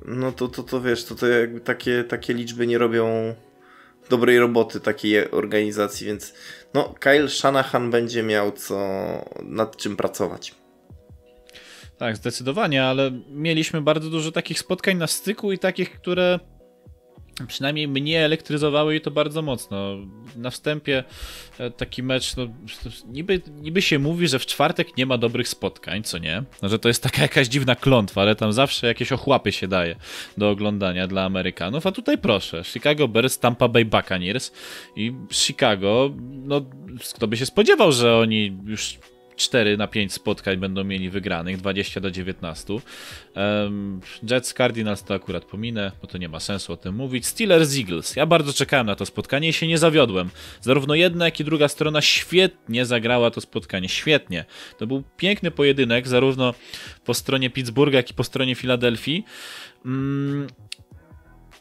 [0.05, 3.35] No to, to, to wiesz, to, to jakby takie, takie liczby nie robią
[4.09, 6.33] dobrej roboty takiej organizacji, więc
[6.73, 8.77] no Kyle Shanahan będzie miał co
[9.43, 10.55] nad czym pracować.
[11.97, 16.39] Tak, zdecydowanie, ale mieliśmy bardzo dużo takich spotkań na styku i takich, które
[17.47, 19.97] przynajmniej mnie elektryzowały i to bardzo mocno.
[20.35, 21.03] Na wstępie
[21.59, 22.47] e, taki mecz, no,
[23.07, 26.43] niby, niby się mówi, że w czwartek nie ma dobrych spotkań, co nie?
[26.61, 29.95] No, że to jest taka jakaś dziwna klątwa, ale tam zawsze jakieś ochłapy się daje
[30.37, 34.51] do oglądania dla Amerykanów, a tutaj proszę, Chicago Bears, Tampa Bay Buccaneers
[34.95, 36.61] i Chicago, no
[37.15, 38.99] kto by się spodziewał, że oni już
[39.37, 42.73] 4 na 5 spotkań będą mieli wygranych, 20 do 19.
[42.73, 47.25] Um, Jets Cardinals to akurat pominę, bo to nie ma sensu o tym mówić.
[47.25, 48.15] Steelers Eagles.
[48.15, 50.29] Ja bardzo czekałem na to spotkanie i się nie zawiodłem.
[50.61, 53.89] Zarówno jedna, jak i druga strona świetnie zagrała to spotkanie.
[53.89, 54.45] Świetnie.
[54.77, 56.53] To był piękny pojedynek, zarówno
[57.05, 59.23] po stronie Pittsburgha, jak i po stronie Filadelfii.
[59.85, 60.47] Um,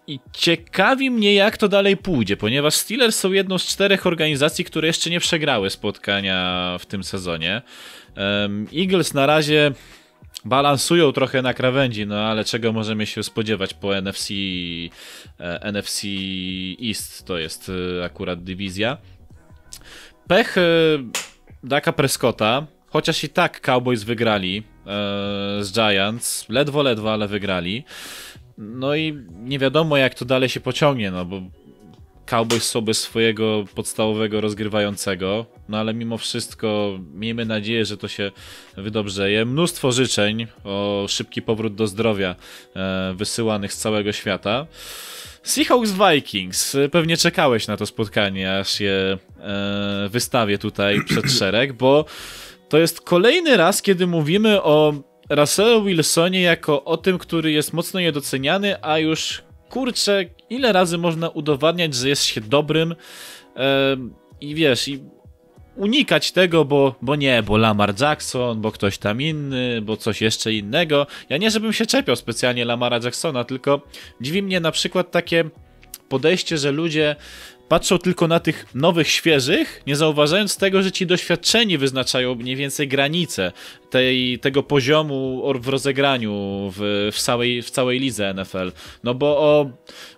[0.06, 4.86] i ciekawi mnie, jak to dalej pójdzie, ponieważ Steelers są jedną z czterech organizacji, które
[4.86, 7.62] jeszcze nie przegrały spotkania w tym sezonie.
[8.72, 9.72] Eagles na razie
[10.44, 14.34] balansują trochę na krawędzi, no ale czego możemy się spodziewać po NFC,
[15.40, 16.06] e, NFC
[16.88, 18.96] East, to jest e, akurat dywizja.
[20.28, 20.60] Pech e,
[21.64, 24.62] Daka Prescotta, chociaż i tak Cowboys wygrali
[25.60, 27.84] z Giants, ledwo, ledwo, ale wygrali.
[28.58, 31.40] No i nie wiadomo, jak to dalej się pociągnie, no bo
[32.26, 38.30] Cowboys są bez swojego podstawowego rozgrywającego, no ale mimo wszystko miejmy nadzieję, że to się
[38.76, 39.44] wydobrzeje.
[39.44, 42.36] Mnóstwo życzeń o szybki powrót do zdrowia
[42.76, 44.66] e, wysyłanych z całego świata.
[45.42, 46.76] Seahawks Vikings.
[46.92, 52.04] Pewnie czekałeś na to spotkanie, aż je e, wystawię tutaj przed szereg, bo
[52.68, 54.94] to jest kolejny raz, kiedy mówimy o
[55.30, 61.28] Russellu Wilsonie jako o tym, który jest mocno niedoceniany, a już kurczę, ile razy można
[61.28, 62.94] udowadniać, że jest się dobrym
[64.40, 65.00] i wiesz, i
[65.76, 70.52] unikać tego, bo, bo nie, bo Lamar Jackson, bo ktoś tam inny, bo coś jeszcze
[70.52, 71.06] innego.
[71.28, 73.80] Ja nie, żebym się czepiał specjalnie Lamara Jacksona, tylko
[74.20, 75.44] dziwi mnie na przykład takie
[76.08, 77.16] podejście, że ludzie
[77.68, 82.88] patrzą tylko na tych nowych, świeżych, nie zauważając tego, że ci doświadczeni wyznaczają mniej więcej
[82.88, 83.52] granice
[83.90, 86.32] tej, tego poziomu w rozegraniu
[86.76, 88.72] w, w, całej, w całej lidze NFL.
[89.04, 89.70] No bo o,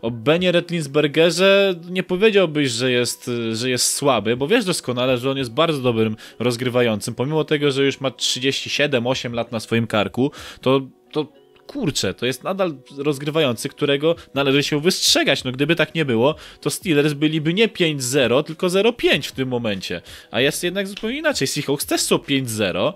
[0.02, 5.38] o Benie Retlinsbergerze nie powiedziałbyś, że jest, że jest słaby, bo wiesz doskonale, że on
[5.38, 7.14] jest bardzo dobrym rozgrywającym.
[7.14, 10.30] Pomimo tego, że już ma 37-8 lat na swoim karku,
[10.60, 10.80] to,
[11.12, 11.32] to
[11.68, 15.44] kurczę, to jest nadal rozgrywający, którego należy się wystrzegać.
[15.44, 20.02] No gdyby tak nie było, to Steelers byliby nie 5-0, tylko 0-5 w tym momencie.
[20.30, 21.48] A jest jednak zupełnie inaczej.
[21.48, 22.92] Seahawks też są 5-0,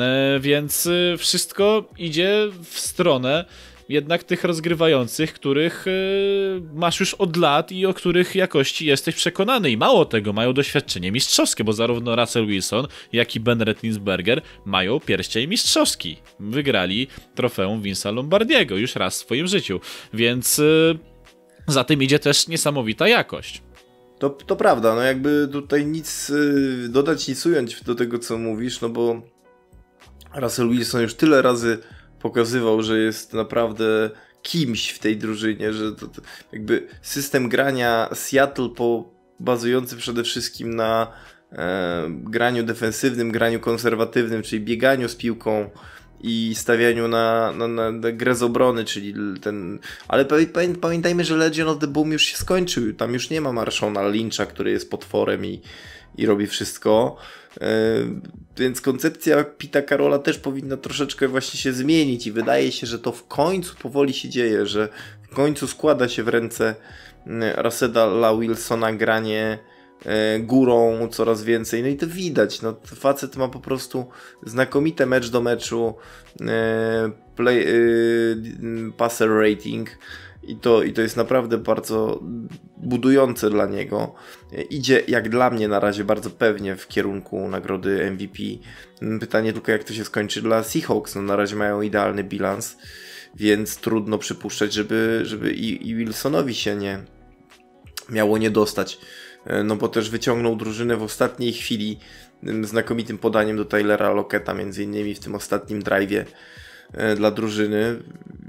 [0.00, 3.44] e, więc e, wszystko idzie w stronę
[3.90, 9.70] jednak tych rozgrywających, których yy, masz już od lat i o których jakości jesteś przekonany.
[9.70, 15.00] I mało tego, mają doświadczenie mistrzowskie, bo zarówno Russell Wilson, jak i Ben Retlinsberger mają
[15.00, 16.16] pierścień mistrzowski.
[16.40, 19.80] Wygrali trofeum Vince'a Lombardiego już raz w swoim życiu,
[20.14, 20.98] więc yy,
[21.66, 23.62] za tym idzie też niesamowita jakość.
[24.18, 28.80] To, to prawda, no jakby tutaj nic yy, dodać, nic ująć do tego, co mówisz,
[28.80, 29.22] no bo
[30.34, 31.78] Russell Wilson już tyle razy
[32.20, 34.10] pokazywał, że jest naprawdę
[34.42, 40.76] kimś w tej drużynie, że to, to jakby system grania Seattle po, bazujący przede wszystkim
[40.76, 41.12] na
[41.52, 45.70] e, graniu defensywnym, graniu konserwatywnym, czyli bieganiu z piłką
[46.22, 49.78] i stawianiu na, na, na, na grę z obrony, czyli ten...
[50.08, 50.24] Ale
[50.80, 54.46] pamiętajmy, że Legion of the Boom już się skończył, tam już nie ma Marshona Lyncha,
[54.46, 55.60] który jest potworem i,
[56.18, 57.16] i robi wszystko.
[57.60, 57.66] E,
[58.56, 63.12] więc koncepcja Pita Karola też powinna troszeczkę właśnie się zmienić i wydaje się, że to
[63.12, 64.88] w końcu powoli się dzieje, że
[65.30, 66.74] w końcu składa się w ręce
[67.26, 69.58] mm, Raseda La Wilsona granie
[70.04, 71.82] e, górą coraz więcej.
[71.82, 72.62] No i to widać.
[72.62, 74.06] No, facet ma po prostu
[74.46, 75.94] znakomite mecz do meczu
[76.40, 77.66] e, play,
[78.96, 79.90] passer rating
[80.42, 82.20] i to, I to jest naprawdę bardzo
[82.76, 84.14] budujące dla niego.
[84.70, 88.38] Idzie, jak dla mnie, na razie bardzo pewnie w kierunku nagrody MVP.
[89.20, 91.14] Pytanie tylko, jak to się skończy dla Seahawks.
[91.14, 92.76] No, na razie mają idealny bilans,
[93.34, 97.04] więc trudno przypuszczać, żeby, żeby i, i Wilsonowi się nie
[98.10, 98.98] miało nie dostać.
[99.64, 101.98] No bo też wyciągnął drużynę w ostatniej chwili
[102.62, 106.24] znakomitym podaniem do Taylora Locketa, między innymi w tym ostatnim drive'ie
[107.16, 108.02] dla drużyny.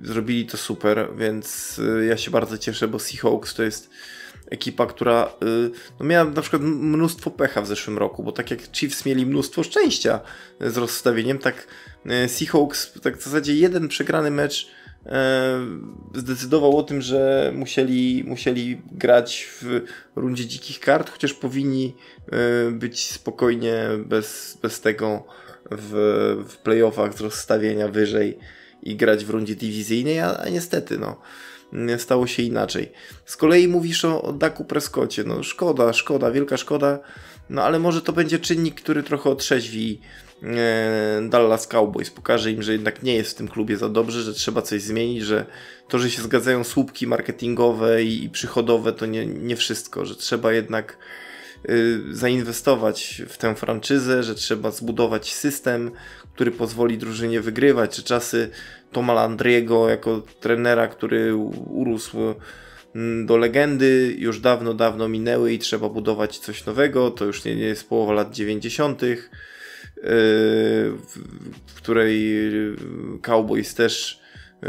[0.04, 3.90] Zrobili to super, więc e, ja się bardzo cieszę, bo Seahawks to jest
[4.50, 5.46] ekipa, która e,
[6.00, 9.64] no miała na przykład mnóstwo pecha w zeszłym roku, bo tak jak Chiefs mieli mnóstwo
[9.64, 10.20] szczęścia
[10.60, 11.68] z rozstawieniem, tak
[12.28, 14.72] Seahawks, tak w zasadzie jeden przegrany mecz
[16.16, 19.82] zdecydował o tym, że musieli, musieli grać w
[20.16, 21.96] rundzie dzikich kart, chociaż powinni
[22.72, 25.24] być spokojnie bez, bez tego
[25.72, 28.38] w, w playoffach z rozstawienia wyżej
[28.84, 31.18] i grać w rundzie diwizyjnej, a, a niestety no
[31.98, 32.92] stało się inaczej.
[33.26, 37.00] Z kolei mówisz o, o Daku Prescotcie, no szkoda, szkoda, wielka szkoda,
[37.50, 40.02] no ale może to będzie czynnik, który trochę otrzeźwi
[40.44, 44.34] e, Dallas Cowboys, pokaże im, że jednak nie jest w tym klubie za dobrze, że
[44.34, 45.46] trzeba coś zmienić, że
[45.88, 50.54] to, że się zgadzają słupki marketingowe i, i przychodowe to nie, nie wszystko, że trzeba
[50.54, 50.98] jednak
[52.12, 55.92] zainwestować w tę franczyzę, że trzeba zbudować system,
[56.34, 58.50] który pozwoli drużynie wygrywać, czy czasy
[58.92, 61.36] Toma Landriego jako trenera, który
[61.70, 62.18] urósł
[62.96, 67.12] mm, do legendy, już dawno, dawno minęły i trzeba budować coś nowego.
[67.12, 69.18] To już nie, nie jest połowa lat 90., y,
[71.68, 72.36] w której
[73.22, 74.21] Cowboys też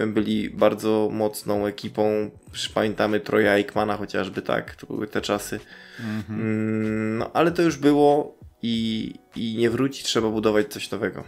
[0.07, 2.31] byli bardzo mocną ekipą.
[2.75, 5.61] Pamiętamy Troja Aikmana chociażby, tak, to były te czasy.
[6.01, 7.19] Mhm.
[7.19, 11.25] No, ale to już było i, i nie wróci, trzeba budować coś nowego.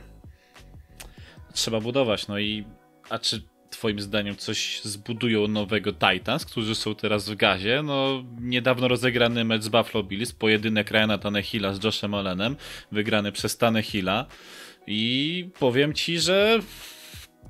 [1.52, 2.64] Trzeba budować, no i
[3.10, 7.82] a czy twoim zdaniem coś zbudują nowego Titans, którzy są teraz w gazie?
[7.82, 12.56] No, niedawno rozegrany mecz z Buffalo Bills, pojedynek Ryana Tanehilla z Joshem Allenem,
[12.92, 14.26] wygrany przez Tanehilla
[14.86, 16.60] i powiem ci, że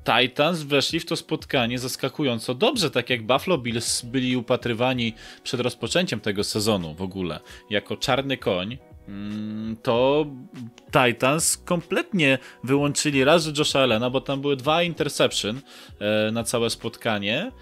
[0.05, 6.21] Titans weszli w to spotkanie zaskakująco dobrze, tak jak Buffalo Bills byli upatrywani przed rozpoczęciem
[6.21, 7.41] tego sezonu w ogóle.
[7.71, 8.79] Jako czarny koń,
[9.09, 10.27] mm, to
[10.93, 15.61] Titans kompletnie wyłączyli raz, Josha Allena, bo tam były dwa interception
[15.99, 17.53] e, na całe spotkanie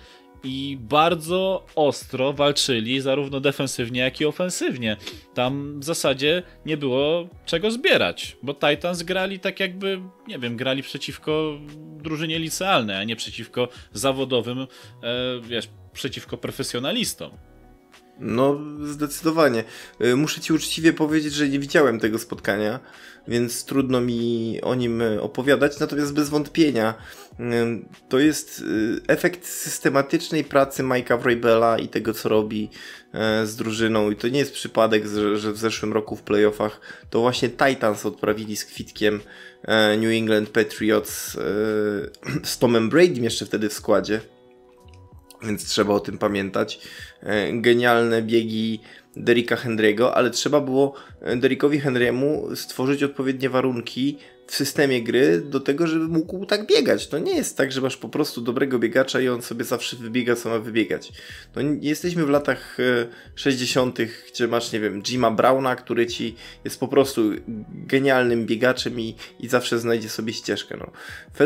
[0.44, 4.96] i bardzo ostro walczyli zarówno defensywnie, jak i ofensywnie.
[5.34, 10.82] Tam w zasadzie nie było czego zbierać, bo Titans grali tak jakby, nie wiem, grali
[10.82, 11.58] przeciwko
[11.98, 14.66] drużynie licealnej, a nie przeciwko zawodowym, e,
[15.42, 17.30] wiesz, przeciwko profesjonalistom.
[18.20, 19.64] No, zdecydowanie.
[20.00, 22.80] E, muszę ci uczciwie powiedzieć, że nie widziałem tego spotkania,
[23.28, 26.94] więc trudno mi o nim opowiadać, natomiast bez wątpienia
[28.08, 32.70] to jest y, efekt systematycznej pracy Mike'a Vrabela i tego, co robi
[33.14, 34.10] e, z drużyną.
[34.10, 38.56] I to nie jest przypadek, że w zeszłym roku w playoffach to właśnie Titans odprawili
[38.56, 39.20] z kwitkiem
[39.62, 41.40] e, New England Patriots e,
[42.44, 44.20] z Tomem Brady jeszcze wtedy w składzie.
[45.42, 46.80] Więc trzeba o tym pamiętać.
[47.52, 48.80] Genialne biegi
[49.16, 50.94] Derricka Henry'ego, ale trzeba było
[51.36, 57.08] Derrickowi Henry'emu stworzyć odpowiednie warunki w systemie gry do tego, żeby mógł tak biegać.
[57.08, 60.36] To nie jest tak, że masz po prostu dobrego biegacza i on sobie zawsze wybiega,
[60.36, 61.12] co ma wybiegać.
[61.56, 62.76] No, jesteśmy w latach
[63.34, 67.30] 60., e, gdzie masz, nie wiem, Jima Browna, który ci jest po prostu
[67.68, 70.76] genialnym biegaczem i, i zawsze znajdzie sobie ścieżkę.
[70.76, 70.90] No.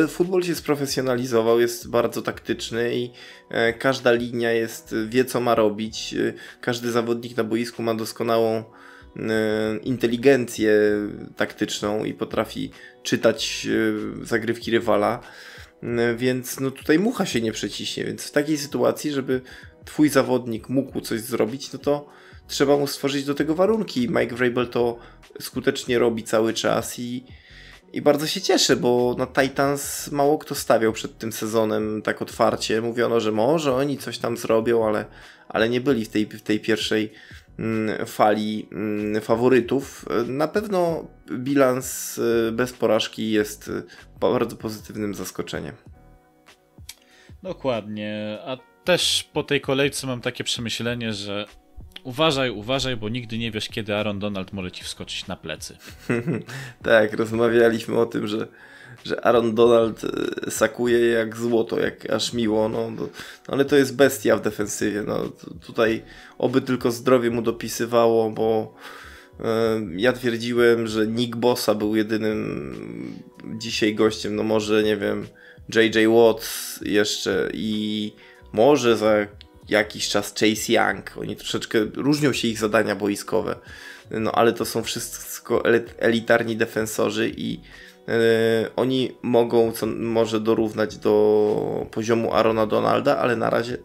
[0.09, 3.11] Futbol się sprofesjonalizował, jest bardzo taktyczny i
[3.51, 6.15] e, każda linia jest, wie co ma robić.
[6.15, 8.65] E, każdy zawodnik na boisku ma doskonałą
[9.83, 10.73] inteligencję
[11.37, 12.71] taktyczną i potrafi
[13.03, 13.67] czytać
[14.21, 15.21] e, zagrywki rywala,
[15.83, 19.41] e, więc no tutaj mucha się nie przeciśnie, więc w takiej sytuacji, żeby
[19.85, 22.09] twój zawodnik mógł coś zrobić, no to
[22.49, 24.09] trzeba mu stworzyć do tego warunki.
[24.09, 24.99] Mike Vrabel to
[25.41, 27.25] skutecznie robi cały czas i,
[27.93, 32.83] i bardzo się cieszę, bo na Titans mało kto stawiał przed tym sezonem tak otwarcie.
[32.83, 35.05] Mówiono, że może oni coś tam zrobią, ale,
[35.49, 37.13] ale nie byli w tej, w tej pierwszej
[38.07, 40.05] fali mm, faworytów.
[40.27, 43.83] Na pewno bilans y, bez porażki jest y,
[44.21, 45.75] bardzo pozytywnym zaskoczeniem.
[47.43, 51.47] Dokładnie, a też po tej kolejce mam takie przemyślenie, że
[52.05, 55.77] uważaj, uważaj, bo nigdy nie wiesz, kiedy Aaron Donald może ci wskoczyć na plecy.
[56.83, 58.49] tak, rozmawialiśmy o tym, że
[59.05, 63.09] że Aaron Donald e, sakuje jak złoto, jak aż miło, no, no,
[63.47, 65.19] ale to jest bestia w defensywie, no,
[65.67, 66.03] tutaj
[66.39, 68.75] oby tylko zdrowie mu dopisywało, bo
[69.41, 69.45] e,
[69.97, 72.75] ja twierdziłem, że Nick Bossa był jedynym
[73.59, 75.27] dzisiaj gościem, no może, nie wiem,
[75.75, 78.13] JJ Watts jeszcze i
[78.53, 79.17] może za
[79.69, 83.57] jakiś czas Chase Young, oni troszeczkę różnią się ich zadania boiskowe,
[84.11, 85.63] no ale to są wszystko
[85.99, 87.61] elitarni defensorzy i
[88.77, 93.79] oni mogą co może dorównać do poziomu Arona Donalda, ale na razie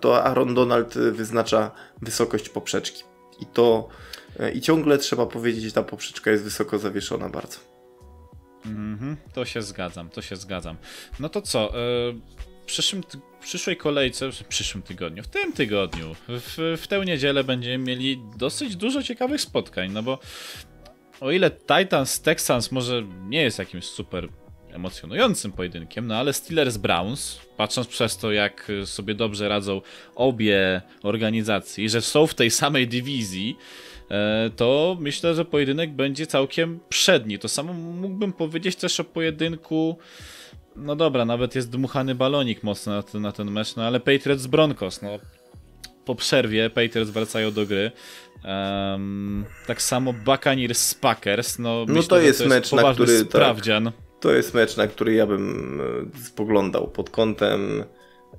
[0.00, 1.70] to Aaron Donald wyznacza
[2.02, 3.02] wysokość poprzeczki.
[3.40, 3.88] I to
[4.40, 7.58] e, i ciągle trzeba powiedzieć, że ta poprzeczka jest wysoko zawieszona bardzo.
[8.66, 10.76] Mhm, to się zgadzam, to się zgadzam.
[11.20, 11.68] No to co?
[11.68, 11.72] E,
[12.62, 13.02] w przyszłym,
[13.40, 18.76] przyszłej kolejce, w przyszłym tygodniu, w tym tygodniu, w, w tę niedzielę będziemy mieli dosyć
[18.76, 20.18] dużo ciekawych spotkań, no bo
[21.22, 24.28] o ile Titans Texans może nie jest jakimś super
[24.70, 29.80] emocjonującym pojedynkiem, no ale Steelers Browns, patrząc przez to, jak sobie dobrze radzą
[30.14, 33.56] obie organizacje, że są w tej samej dywizji,
[34.10, 37.38] e, to myślę, że pojedynek będzie całkiem przedni.
[37.38, 39.98] To samo mógłbym powiedzieć też o pojedynku.
[40.76, 44.46] No dobra, nawet jest dmuchany balonik mocno na ten, na ten mecz, no ale Patriots
[44.46, 45.18] Broncos, no
[46.04, 47.90] po przerwie Patriots wracają do gry.
[48.44, 51.58] Um, tak samo Buccaneers z Packers.
[51.58, 53.18] No, no myślę, to jest, to jest mecz, na który.
[53.18, 53.84] Tak, sprawdzian.
[53.84, 57.84] Tak, to jest mecz, na który ja bym e, spoglądał pod kątem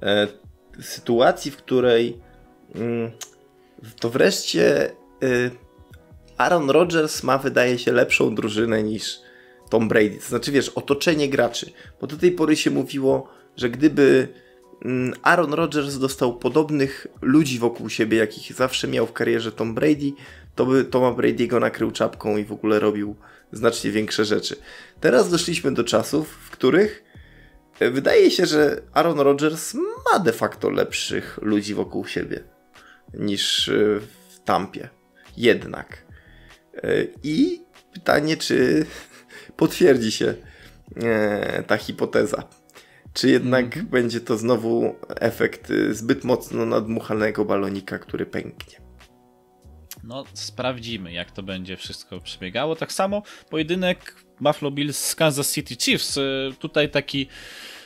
[0.02, 0.28] e,
[0.82, 2.18] sytuacji, w której
[2.76, 3.12] mm,
[4.00, 4.94] to wreszcie e,
[6.38, 9.20] Aaron Rodgers ma, wydaje się, lepszą drużynę niż
[9.70, 10.18] Tom Brady.
[10.22, 11.72] To znaczy, wiesz, otoczenie graczy.
[12.02, 14.28] Bo do tej pory się mówiło, że gdyby
[15.22, 20.14] Aaron Rodgers dostał podobnych ludzi wokół siebie, jakich zawsze miał w karierze Tom Brady,
[20.56, 23.16] to by Toma Brady'ego nakrył czapką i w ogóle robił
[23.52, 24.56] znacznie większe rzeczy.
[25.00, 27.04] Teraz doszliśmy do czasów, w których
[27.80, 32.44] e, wydaje się, że Aaron Rodgers ma de facto lepszych ludzi wokół siebie
[33.14, 34.90] niż e, w Tampie.
[35.38, 36.06] Jednak.
[36.76, 37.62] E, I
[37.94, 38.86] pytanie, czy
[39.58, 40.34] potwierdzi się
[41.68, 42.44] ta hipoteza.
[43.14, 43.90] Czy jednak mm -hmm.
[43.90, 48.84] będzie to znowu efekt y, zbyt mocno nadmuchanego balonika, który pęknie?
[50.04, 52.76] No, sprawdzimy, jak to będzie wszystko przebiegało.
[52.76, 56.18] Tak samo pojedynek Buffalo Bills z Kansas City Chiefs.
[56.18, 57.28] Y, tutaj taki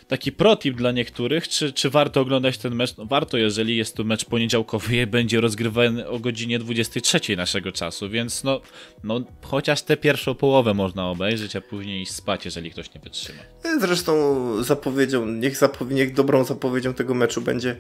[0.08, 2.98] taki protip dla niektórych, czy, czy warto oglądać ten mecz?
[2.98, 8.10] No warto, jeżeli jest to mecz poniedziałkowy i będzie rozgrywany o godzinie 23 naszego czasu,
[8.10, 8.62] więc no,
[9.04, 13.40] no chociaż tę pierwszą połowę można obejrzeć, a później spać, jeżeli ktoś nie wytrzyma.
[13.80, 14.14] Zresztą
[14.64, 17.76] zapowiedzią, niech, zapowie, niech dobrą zapowiedzią tego meczu będzie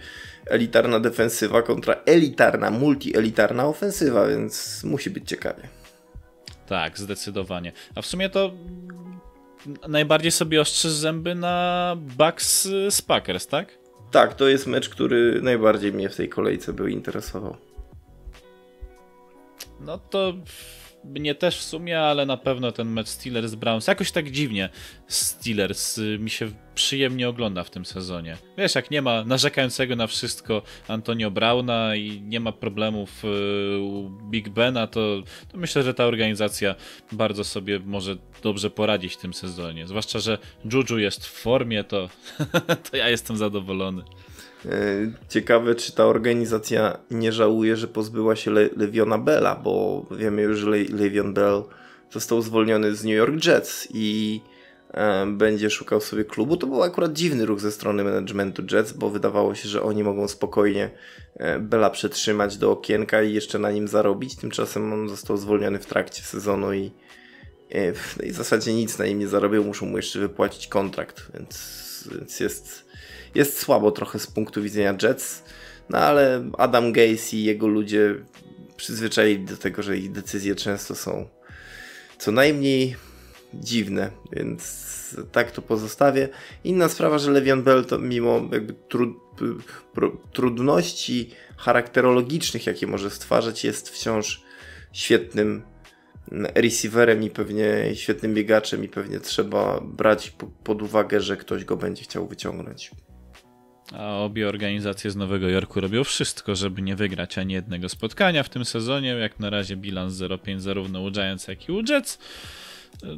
[0.45, 5.67] elitarna defensywa kontra elitarna, multielitarna ofensywa, więc musi być ciekawie.
[6.67, 7.71] Tak, zdecydowanie.
[7.95, 8.53] A w sumie to
[9.87, 13.77] najbardziej sobie ostrzysz zęby na Bucks z Packers, tak?
[14.11, 17.57] Tak, to jest mecz, który najbardziej mnie w tej kolejce był interesował.
[19.79, 20.33] No to
[21.07, 24.69] mnie też w sumie, ale na pewno ten mecz Steelers-Browns jakoś tak dziwnie
[25.07, 28.37] Steelers y, mi się przyjemnie ogląda w tym sezonie.
[28.57, 34.09] Wiesz, jak nie ma narzekającego na wszystko Antonio Brauna i nie ma problemów y, u
[34.09, 36.75] Big Bena, to, to myślę, że ta organizacja
[37.11, 39.87] bardzo sobie może dobrze poradzić w tym sezonie.
[39.87, 40.37] Zwłaszcza, że
[40.73, 42.09] Juju jest w formie, to,
[42.91, 44.03] to ja jestem zadowolony.
[44.65, 44.69] E,
[45.29, 50.57] ciekawe, czy ta organizacja nie żałuje, że pozbyła się Le Leviona Bella, bo wiemy już,
[50.57, 51.63] że Le Levion Bell
[52.11, 54.41] został zwolniony z New York Jets i
[54.91, 56.57] e, będzie szukał sobie klubu.
[56.57, 60.27] To był akurat dziwny ruch ze strony managementu Jets, bo wydawało się, że oni mogą
[60.27, 60.89] spokojnie
[61.35, 64.35] e, Bella przetrzymać do okienka i jeszcze na nim zarobić.
[64.35, 66.91] Tymczasem on został zwolniony w trakcie sezonu i,
[67.75, 69.63] no w zasadzie nic na nim nie zarobił.
[69.63, 72.86] Muszą mu jeszcze wypłacić kontrakt, więc, więc jest
[73.35, 75.43] jest słabo trochę z punktu widzenia Jets,
[75.89, 78.15] no ale Adam Gaze i jego ludzie
[78.77, 81.27] przyzwyczaili do tego, że ich decyzje często są
[82.17, 82.95] co najmniej
[83.53, 84.87] dziwne, więc
[85.31, 86.29] tak to pozostawię.
[86.63, 88.75] Inna sprawa, że Levian Bell to mimo jakby
[90.33, 94.43] trudności charakterologicznych, jakie może stwarzać, jest wciąż
[94.93, 95.61] świetnym
[96.55, 102.03] receiverem i pewnie świetnym biegaczem i pewnie trzeba brać pod uwagę, że ktoś go będzie
[102.03, 102.91] chciał wyciągnąć.
[103.93, 108.49] A obie organizacje z Nowego Jorku robią wszystko, żeby nie wygrać ani jednego spotkania w
[108.49, 109.09] tym sezonie.
[109.09, 112.19] Jak na razie bilans 0-5 zarówno u Giants, jak i u Jets.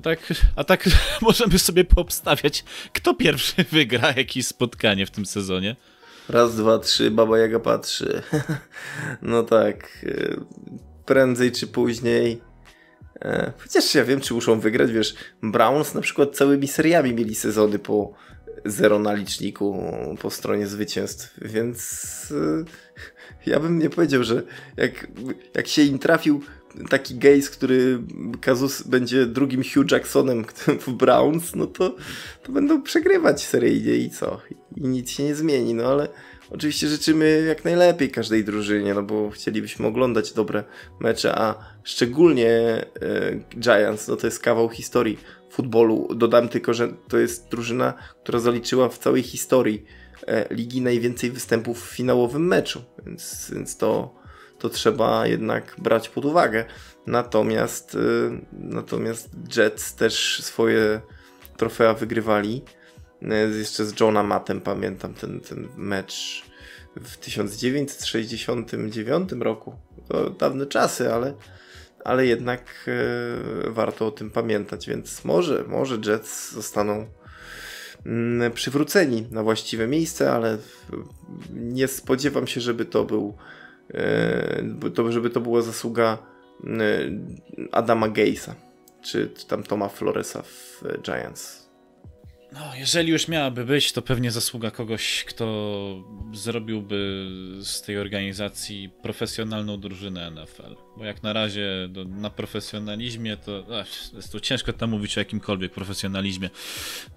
[0.04, 0.90] Tak, a tak
[1.22, 2.64] możemy sobie poobstawiać,
[2.94, 5.76] kto pierwszy wygra jakieś spotkanie w tym sezonie.
[6.30, 8.22] Raz, dwa, trzy, Baba Jaga patrzy.
[9.22, 10.36] no tak, e,
[11.06, 12.42] prędzej czy później.
[13.22, 17.80] E, chociaż ja wiem, czy muszą wygrać, wiesz, Browns na przykład całymi seriami mieli sezony
[17.80, 18.14] po
[18.66, 22.66] zero na liczniku po stronie zwycięstw, więc y,
[23.46, 24.44] ja bym nie powiedział, że
[24.78, 25.08] jak,
[25.54, 26.42] jak się im trafił
[26.90, 28.00] taki Gaze, który
[28.42, 30.46] Kazus będzie drugim Hugh Jacksonem
[30.88, 31.96] w Browns, no to,
[32.44, 34.42] to będą przegrywać seryjnie i co?
[34.76, 36.08] I nic się nie zmieni, no ale
[36.50, 40.64] oczywiście życzymy jak najlepiej każdej drużynie, no bo chcielibyśmy oglądać dobre
[41.00, 42.86] mecze, a szczególnie e,
[43.60, 45.18] Giants, no to jest kawał historii
[45.50, 46.16] futbolu.
[46.16, 47.94] Dodam tylko, że to jest drużyna,
[48.24, 49.86] która zaliczyła w całej historii
[50.28, 54.16] e, ligi najwięcej występów w finałowym meczu, więc, więc to,
[54.60, 56.66] to trzeba jednak brać pod uwagę.
[57.08, 57.98] Natomiast, e,
[58.54, 61.02] natomiast Jets też swoje
[61.58, 62.62] trofea wygrywali.
[63.22, 66.44] E, jeszcze z Johna Mattem pamiętam ten, ten mecz
[66.96, 69.76] w 1969 roku.
[70.08, 71.34] To dawne czasy, ale
[72.10, 77.06] ale jednak e, warto o tym pamiętać, więc może, może Jets zostaną
[78.06, 80.58] mm, przywróceni na właściwe miejsce, ale
[81.54, 83.38] nie spodziewam się, żeby to był
[83.94, 84.64] e,
[85.10, 86.18] żeby to była zasługa
[86.64, 86.68] e,
[87.72, 88.52] Adama Gaze'a
[89.02, 91.59] czy, czy tam Toma Floresa w Giants.
[92.54, 95.46] No, jeżeli już miałaby być, to pewnie zasługa kogoś, kto
[96.34, 97.28] zrobiłby
[97.62, 100.76] z tej organizacji profesjonalną drużynę NFL.
[100.98, 105.22] Bo jak na razie do, na profesjonalizmie to ach, jest to ciężko tam mówić o
[105.22, 106.50] jakimkolwiek profesjonalizmie.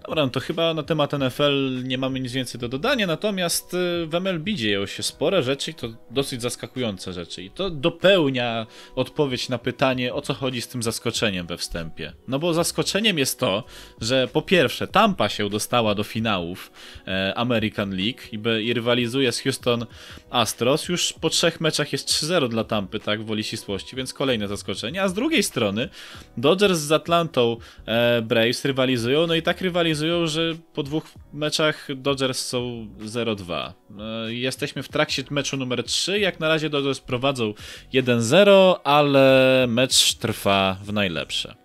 [0.07, 4.07] Dobra, no to chyba na temat NFL nie mamy nic więcej do dodania, natomiast y,
[4.07, 7.43] w MLB dzieją się spore rzeczy i to dosyć zaskakujące rzeczy.
[7.43, 12.13] I to dopełnia odpowiedź na pytanie, o co chodzi z tym zaskoczeniem we wstępie.
[12.27, 13.63] No bo zaskoczeniem jest to,
[14.01, 16.71] że po pierwsze Tampa się dostała do finałów
[17.07, 18.19] e, American League
[18.61, 19.85] i, rywalizuje z Houston
[20.29, 20.89] Astros.
[20.89, 25.01] Już po trzech meczach jest 3-0 dla Tampy, tak, woli ścisłości więc kolejne zaskoczenie.
[25.01, 25.89] A z drugiej strony
[26.37, 31.03] Dodgers z Atlantą e, Braves rywalizują, no i tak rywalizują, że po dwóch
[31.33, 33.71] meczach Dodgers są 0-2.
[33.99, 37.53] E, jesteśmy w trakcie meczu numer 3, jak na razie Dodgers prowadzą
[37.93, 41.62] 1-0, ale mecz trwa w najlepsze.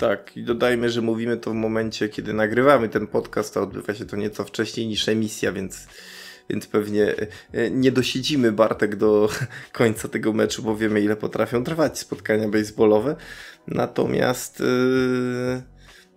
[0.00, 4.06] Tak, i dodajmy, że mówimy to w momencie, kiedy nagrywamy ten podcast, a odbywa się
[4.06, 5.86] to nieco wcześniej niż emisja, więc
[6.50, 7.14] więc pewnie
[7.52, 9.28] e, nie dosiedzimy Bartek do
[9.72, 13.16] końca tego meczu, bo wiemy ile potrafią trwać spotkania baseballowe.
[13.66, 15.62] Natomiast yy,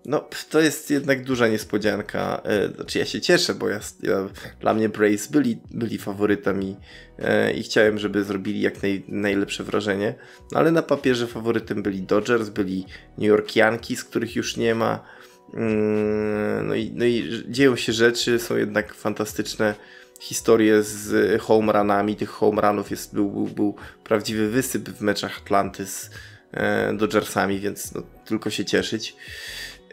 [0.06, 2.42] no, to jest jednak duża niespodzianka.
[2.46, 4.30] Yy, znaczy ja się cieszę, bo ja, ja
[4.62, 6.76] dla mnie Braves byli, byli faworytem i,
[7.20, 10.16] yy, i chciałem, żeby zrobili jak naj, najlepsze wrażenie.
[10.52, 12.86] No, ale na papierze faworytem byli Dodgers, byli
[13.18, 15.06] New York Yankees, których już nie ma.
[15.54, 19.76] Mm, no i, no i dzieją się rzeczy, są jednak fantastyczne
[20.20, 22.16] historie z home runami.
[22.16, 26.10] Tych home runów jest, był, był, był prawdziwy wysyp w meczach Atlanty z
[26.52, 29.16] e, Dodgersami, więc no, tylko się cieszyć.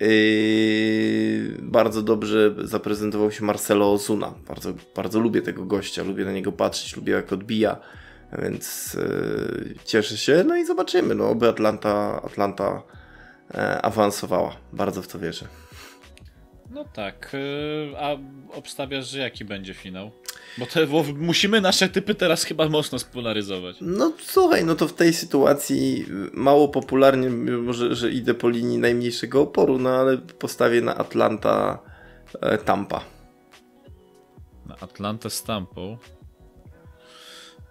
[0.01, 4.34] Yy, bardzo dobrze zaprezentował się Marcelo Ozuna.
[4.48, 7.76] Bardzo, bardzo lubię tego gościa, lubię na niego patrzeć, lubię jak odbija,
[8.42, 10.44] więc yy, cieszę się.
[10.46, 12.82] No i zobaczymy, no, oby Atlanta, Atlanta
[13.55, 14.57] E, awansowała.
[14.72, 15.46] Bardzo w to wierzę.
[16.70, 18.16] No tak, e, a
[18.52, 20.10] obstawiasz, że jaki będzie finał?
[20.58, 23.76] Bo, te, bo musimy nasze typy teraz chyba mocno spolaryzować.
[23.80, 29.40] No słuchaj, no to w tej sytuacji mało popularnie, może, że idę po linii najmniejszego
[29.40, 31.78] oporu, no ale postawię na Atlanta
[32.40, 33.04] e, Tampa.
[34.66, 35.98] Na Atlantę z Tampą?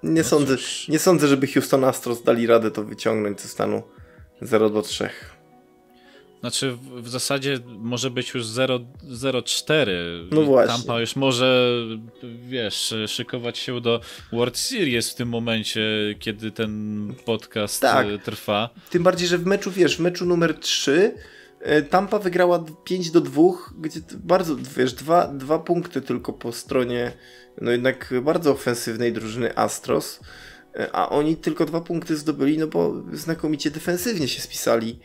[0.03, 0.55] Nie, no sądzę,
[0.89, 3.83] nie sądzę, żeby Houston Astros dali radę to wyciągnąć ze stanu
[4.41, 5.09] 0 do 3.
[6.39, 9.91] Znaczy w, zasadzie może być już 0-4.
[10.31, 10.73] No właśnie.
[10.73, 11.71] Tampa już może,
[12.47, 15.81] wiesz, szykować się do World Series w tym momencie,
[16.19, 18.07] kiedy ten podcast tak.
[18.07, 18.69] E, trwa.
[18.89, 21.15] Tym bardziej, że w meczu, wiesz, w meczu numer 3
[21.59, 23.41] e, Tampa wygrała 5 do 2,
[23.79, 27.11] gdzie bardzo, wiesz, dwa, dwa punkty tylko po stronie,
[27.61, 30.19] no jednak bardzo ofensywnej drużyny Astros,
[30.75, 34.99] e, a oni tylko dwa punkty zdobyli, no bo znakomicie defensywnie się spisali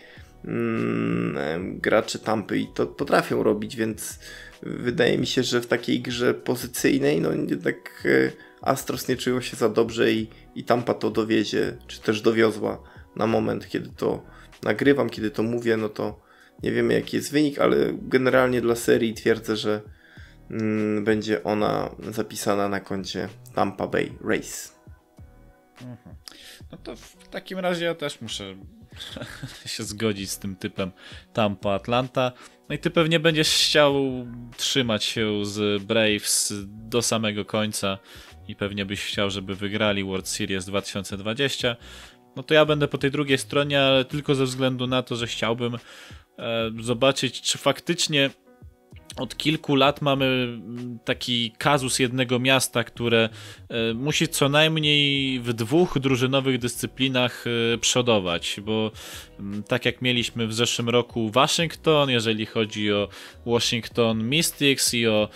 [0.45, 4.19] mm, gracze Tampy i to potrafią robić, więc
[4.63, 8.31] wydaje mi się, że w takiej grze pozycyjnej, no jednak e,
[8.63, 12.83] Astros nie czują się za dobrze i, i Tampa to dowiezie, czy też dowiozła
[13.17, 14.23] na moment, kiedy to
[14.63, 16.21] nagrywam, kiedy to mówię, no to
[16.63, 19.81] nie wiemy jaki jest wynik, ale generalnie dla serii twierdzę, że
[20.51, 24.75] mm, będzie ona zapisana na koncie Tampa Bay Race.
[25.81, 26.17] Mhm.
[26.73, 28.57] No to w takim razie ja też muszę
[29.67, 30.93] się zgodzić z tym typem
[31.33, 32.33] Tampa Atlanta.
[32.69, 33.95] No i ty pewnie będziesz chciał
[34.57, 37.99] trzymać się z Braves do samego końca
[38.49, 41.77] i pewnie byś chciał, żeby wygrali World Series 2020.
[42.37, 45.27] No to ja będę po tej drugiej stronie, ale tylko ze względu na to, że
[45.27, 45.75] chciałbym
[46.39, 48.31] e, zobaczyć, czy faktycznie
[49.17, 53.29] od kilku lat mamy mm, taki kazus jednego miasta, które
[53.69, 57.45] e, musi co najmniej w dwóch drużynowych dyscyplinach
[57.75, 58.91] e, przodować, bo
[59.41, 63.09] mm, tak jak mieliśmy w zeszłym roku Waszyngton, jeżeli chodzi o
[63.47, 65.29] Washington Mystics i o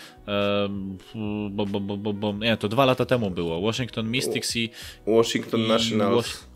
[1.51, 3.61] bo, bo, bo, bo, bo, nie, to dwa lata temu było.
[3.61, 4.71] Washington Mystics i
[5.07, 6.47] Washington i, Nationals.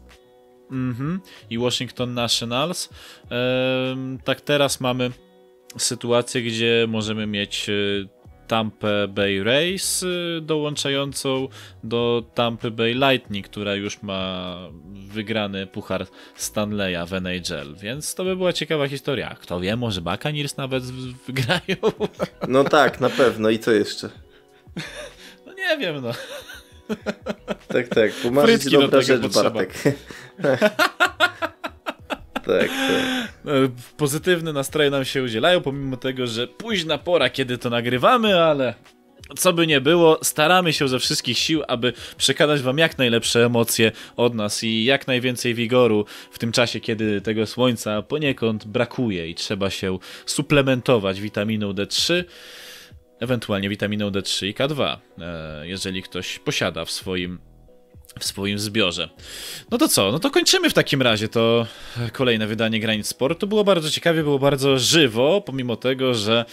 [0.71, 2.89] mhm, i Washington Nationals.
[4.25, 5.11] tak teraz mamy
[5.79, 8.09] sytuację, gdzie możemy mieć y,
[8.47, 11.49] Tampa Bay Race y, dołączającą
[11.85, 14.57] do Tampa Bay Lightning, która już ma
[14.93, 16.07] wygrany puchar
[16.37, 19.37] Stanleya w NHL, więc to by była ciekawa historia.
[19.41, 20.85] Kto wie, może Buccaneers nawet
[21.27, 21.77] wygrają.
[22.49, 23.51] No tak, na pewno.
[23.51, 24.11] I co jeszcze?
[25.47, 26.13] No nie wiem, no.
[27.69, 28.13] Tak, tak.
[28.13, 29.51] Pomarzyć dobra rzecz, potrzeba.
[29.51, 29.73] Bartek.
[32.47, 33.33] tak, tak.
[33.45, 33.53] No,
[33.97, 38.75] pozytywne nastroje nam się udzielają, pomimo tego, że późna pora, kiedy to nagrywamy, ale
[39.37, 43.93] co by nie było, staramy się ze wszystkich sił, aby przekazać wam jak najlepsze emocje
[44.17, 49.35] od nas i jak najwięcej wigoru w tym czasie, kiedy tego słońca poniekąd brakuje i
[49.35, 52.25] trzeba się suplementować witaminą D3,
[53.21, 57.52] ewentualnie witaminą D3 i K2, e, jeżeli ktoś posiada w swoim
[58.19, 59.09] w swoim zbiorze.
[59.71, 60.13] No to co?
[60.13, 61.67] No to kończymy w takim razie to
[62.13, 63.47] kolejne wydanie Granic Sportu.
[63.47, 66.45] Było bardzo ciekawie, było bardzo żywo, pomimo tego, że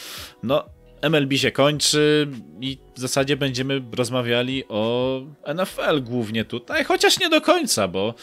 [0.43, 0.66] no
[1.01, 2.28] MLB się kończy
[2.62, 5.22] i w zasadzie będziemy rozmawiali o
[5.55, 8.14] NFL głównie tutaj, chociaż nie do końca, bo,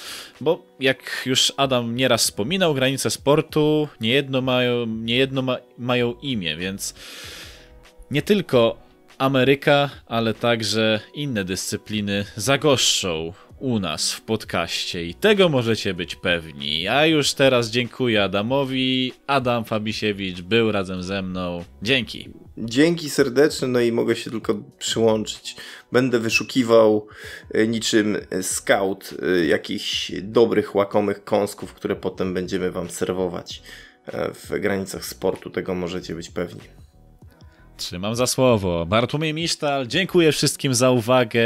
[0.41, 6.95] bo jak już Adam nieraz wspominał, granice sportu niejedno mają, niejedno ma, mają imię, więc
[8.11, 8.86] nie tylko
[9.19, 16.83] Ameryka, ale także inne dyscypliny zagoszczą u nas w podcaście i tego możecie być pewni.
[16.83, 19.13] Ja już teraz dziękuję Adamowi.
[19.27, 21.65] Adam Fabisiewicz był razem ze mną.
[21.83, 22.29] Dzięki.
[22.59, 25.57] Dzięki serdeczne, no i mogę się tylko przyłączyć.
[25.93, 27.07] Będę wyszukiwał
[27.51, 33.63] e, niczym scout e, jakichś dobrych, łakomych kąsków, które potem będziemy wam serwować
[34.07, 35.51] e, w granicach sportu.
[35.51, 36.61] Tego możecie być pewni.
[37.77, 38.87] Trzymam za słowo.
[38.87, 41.43] Bartłomiej Misztal, dziękuję wszystkim za uwagę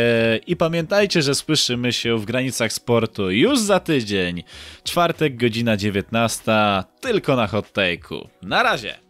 [0.47, 4.43] i pamiętajcie, że słyszymy się w granicach sportu już za tydzień.
[4.85, 6.43] Czwartek, godzina 19,
[7.01, 8.29] tylko na hot take'u.
[8.43, 9.10] Na razie!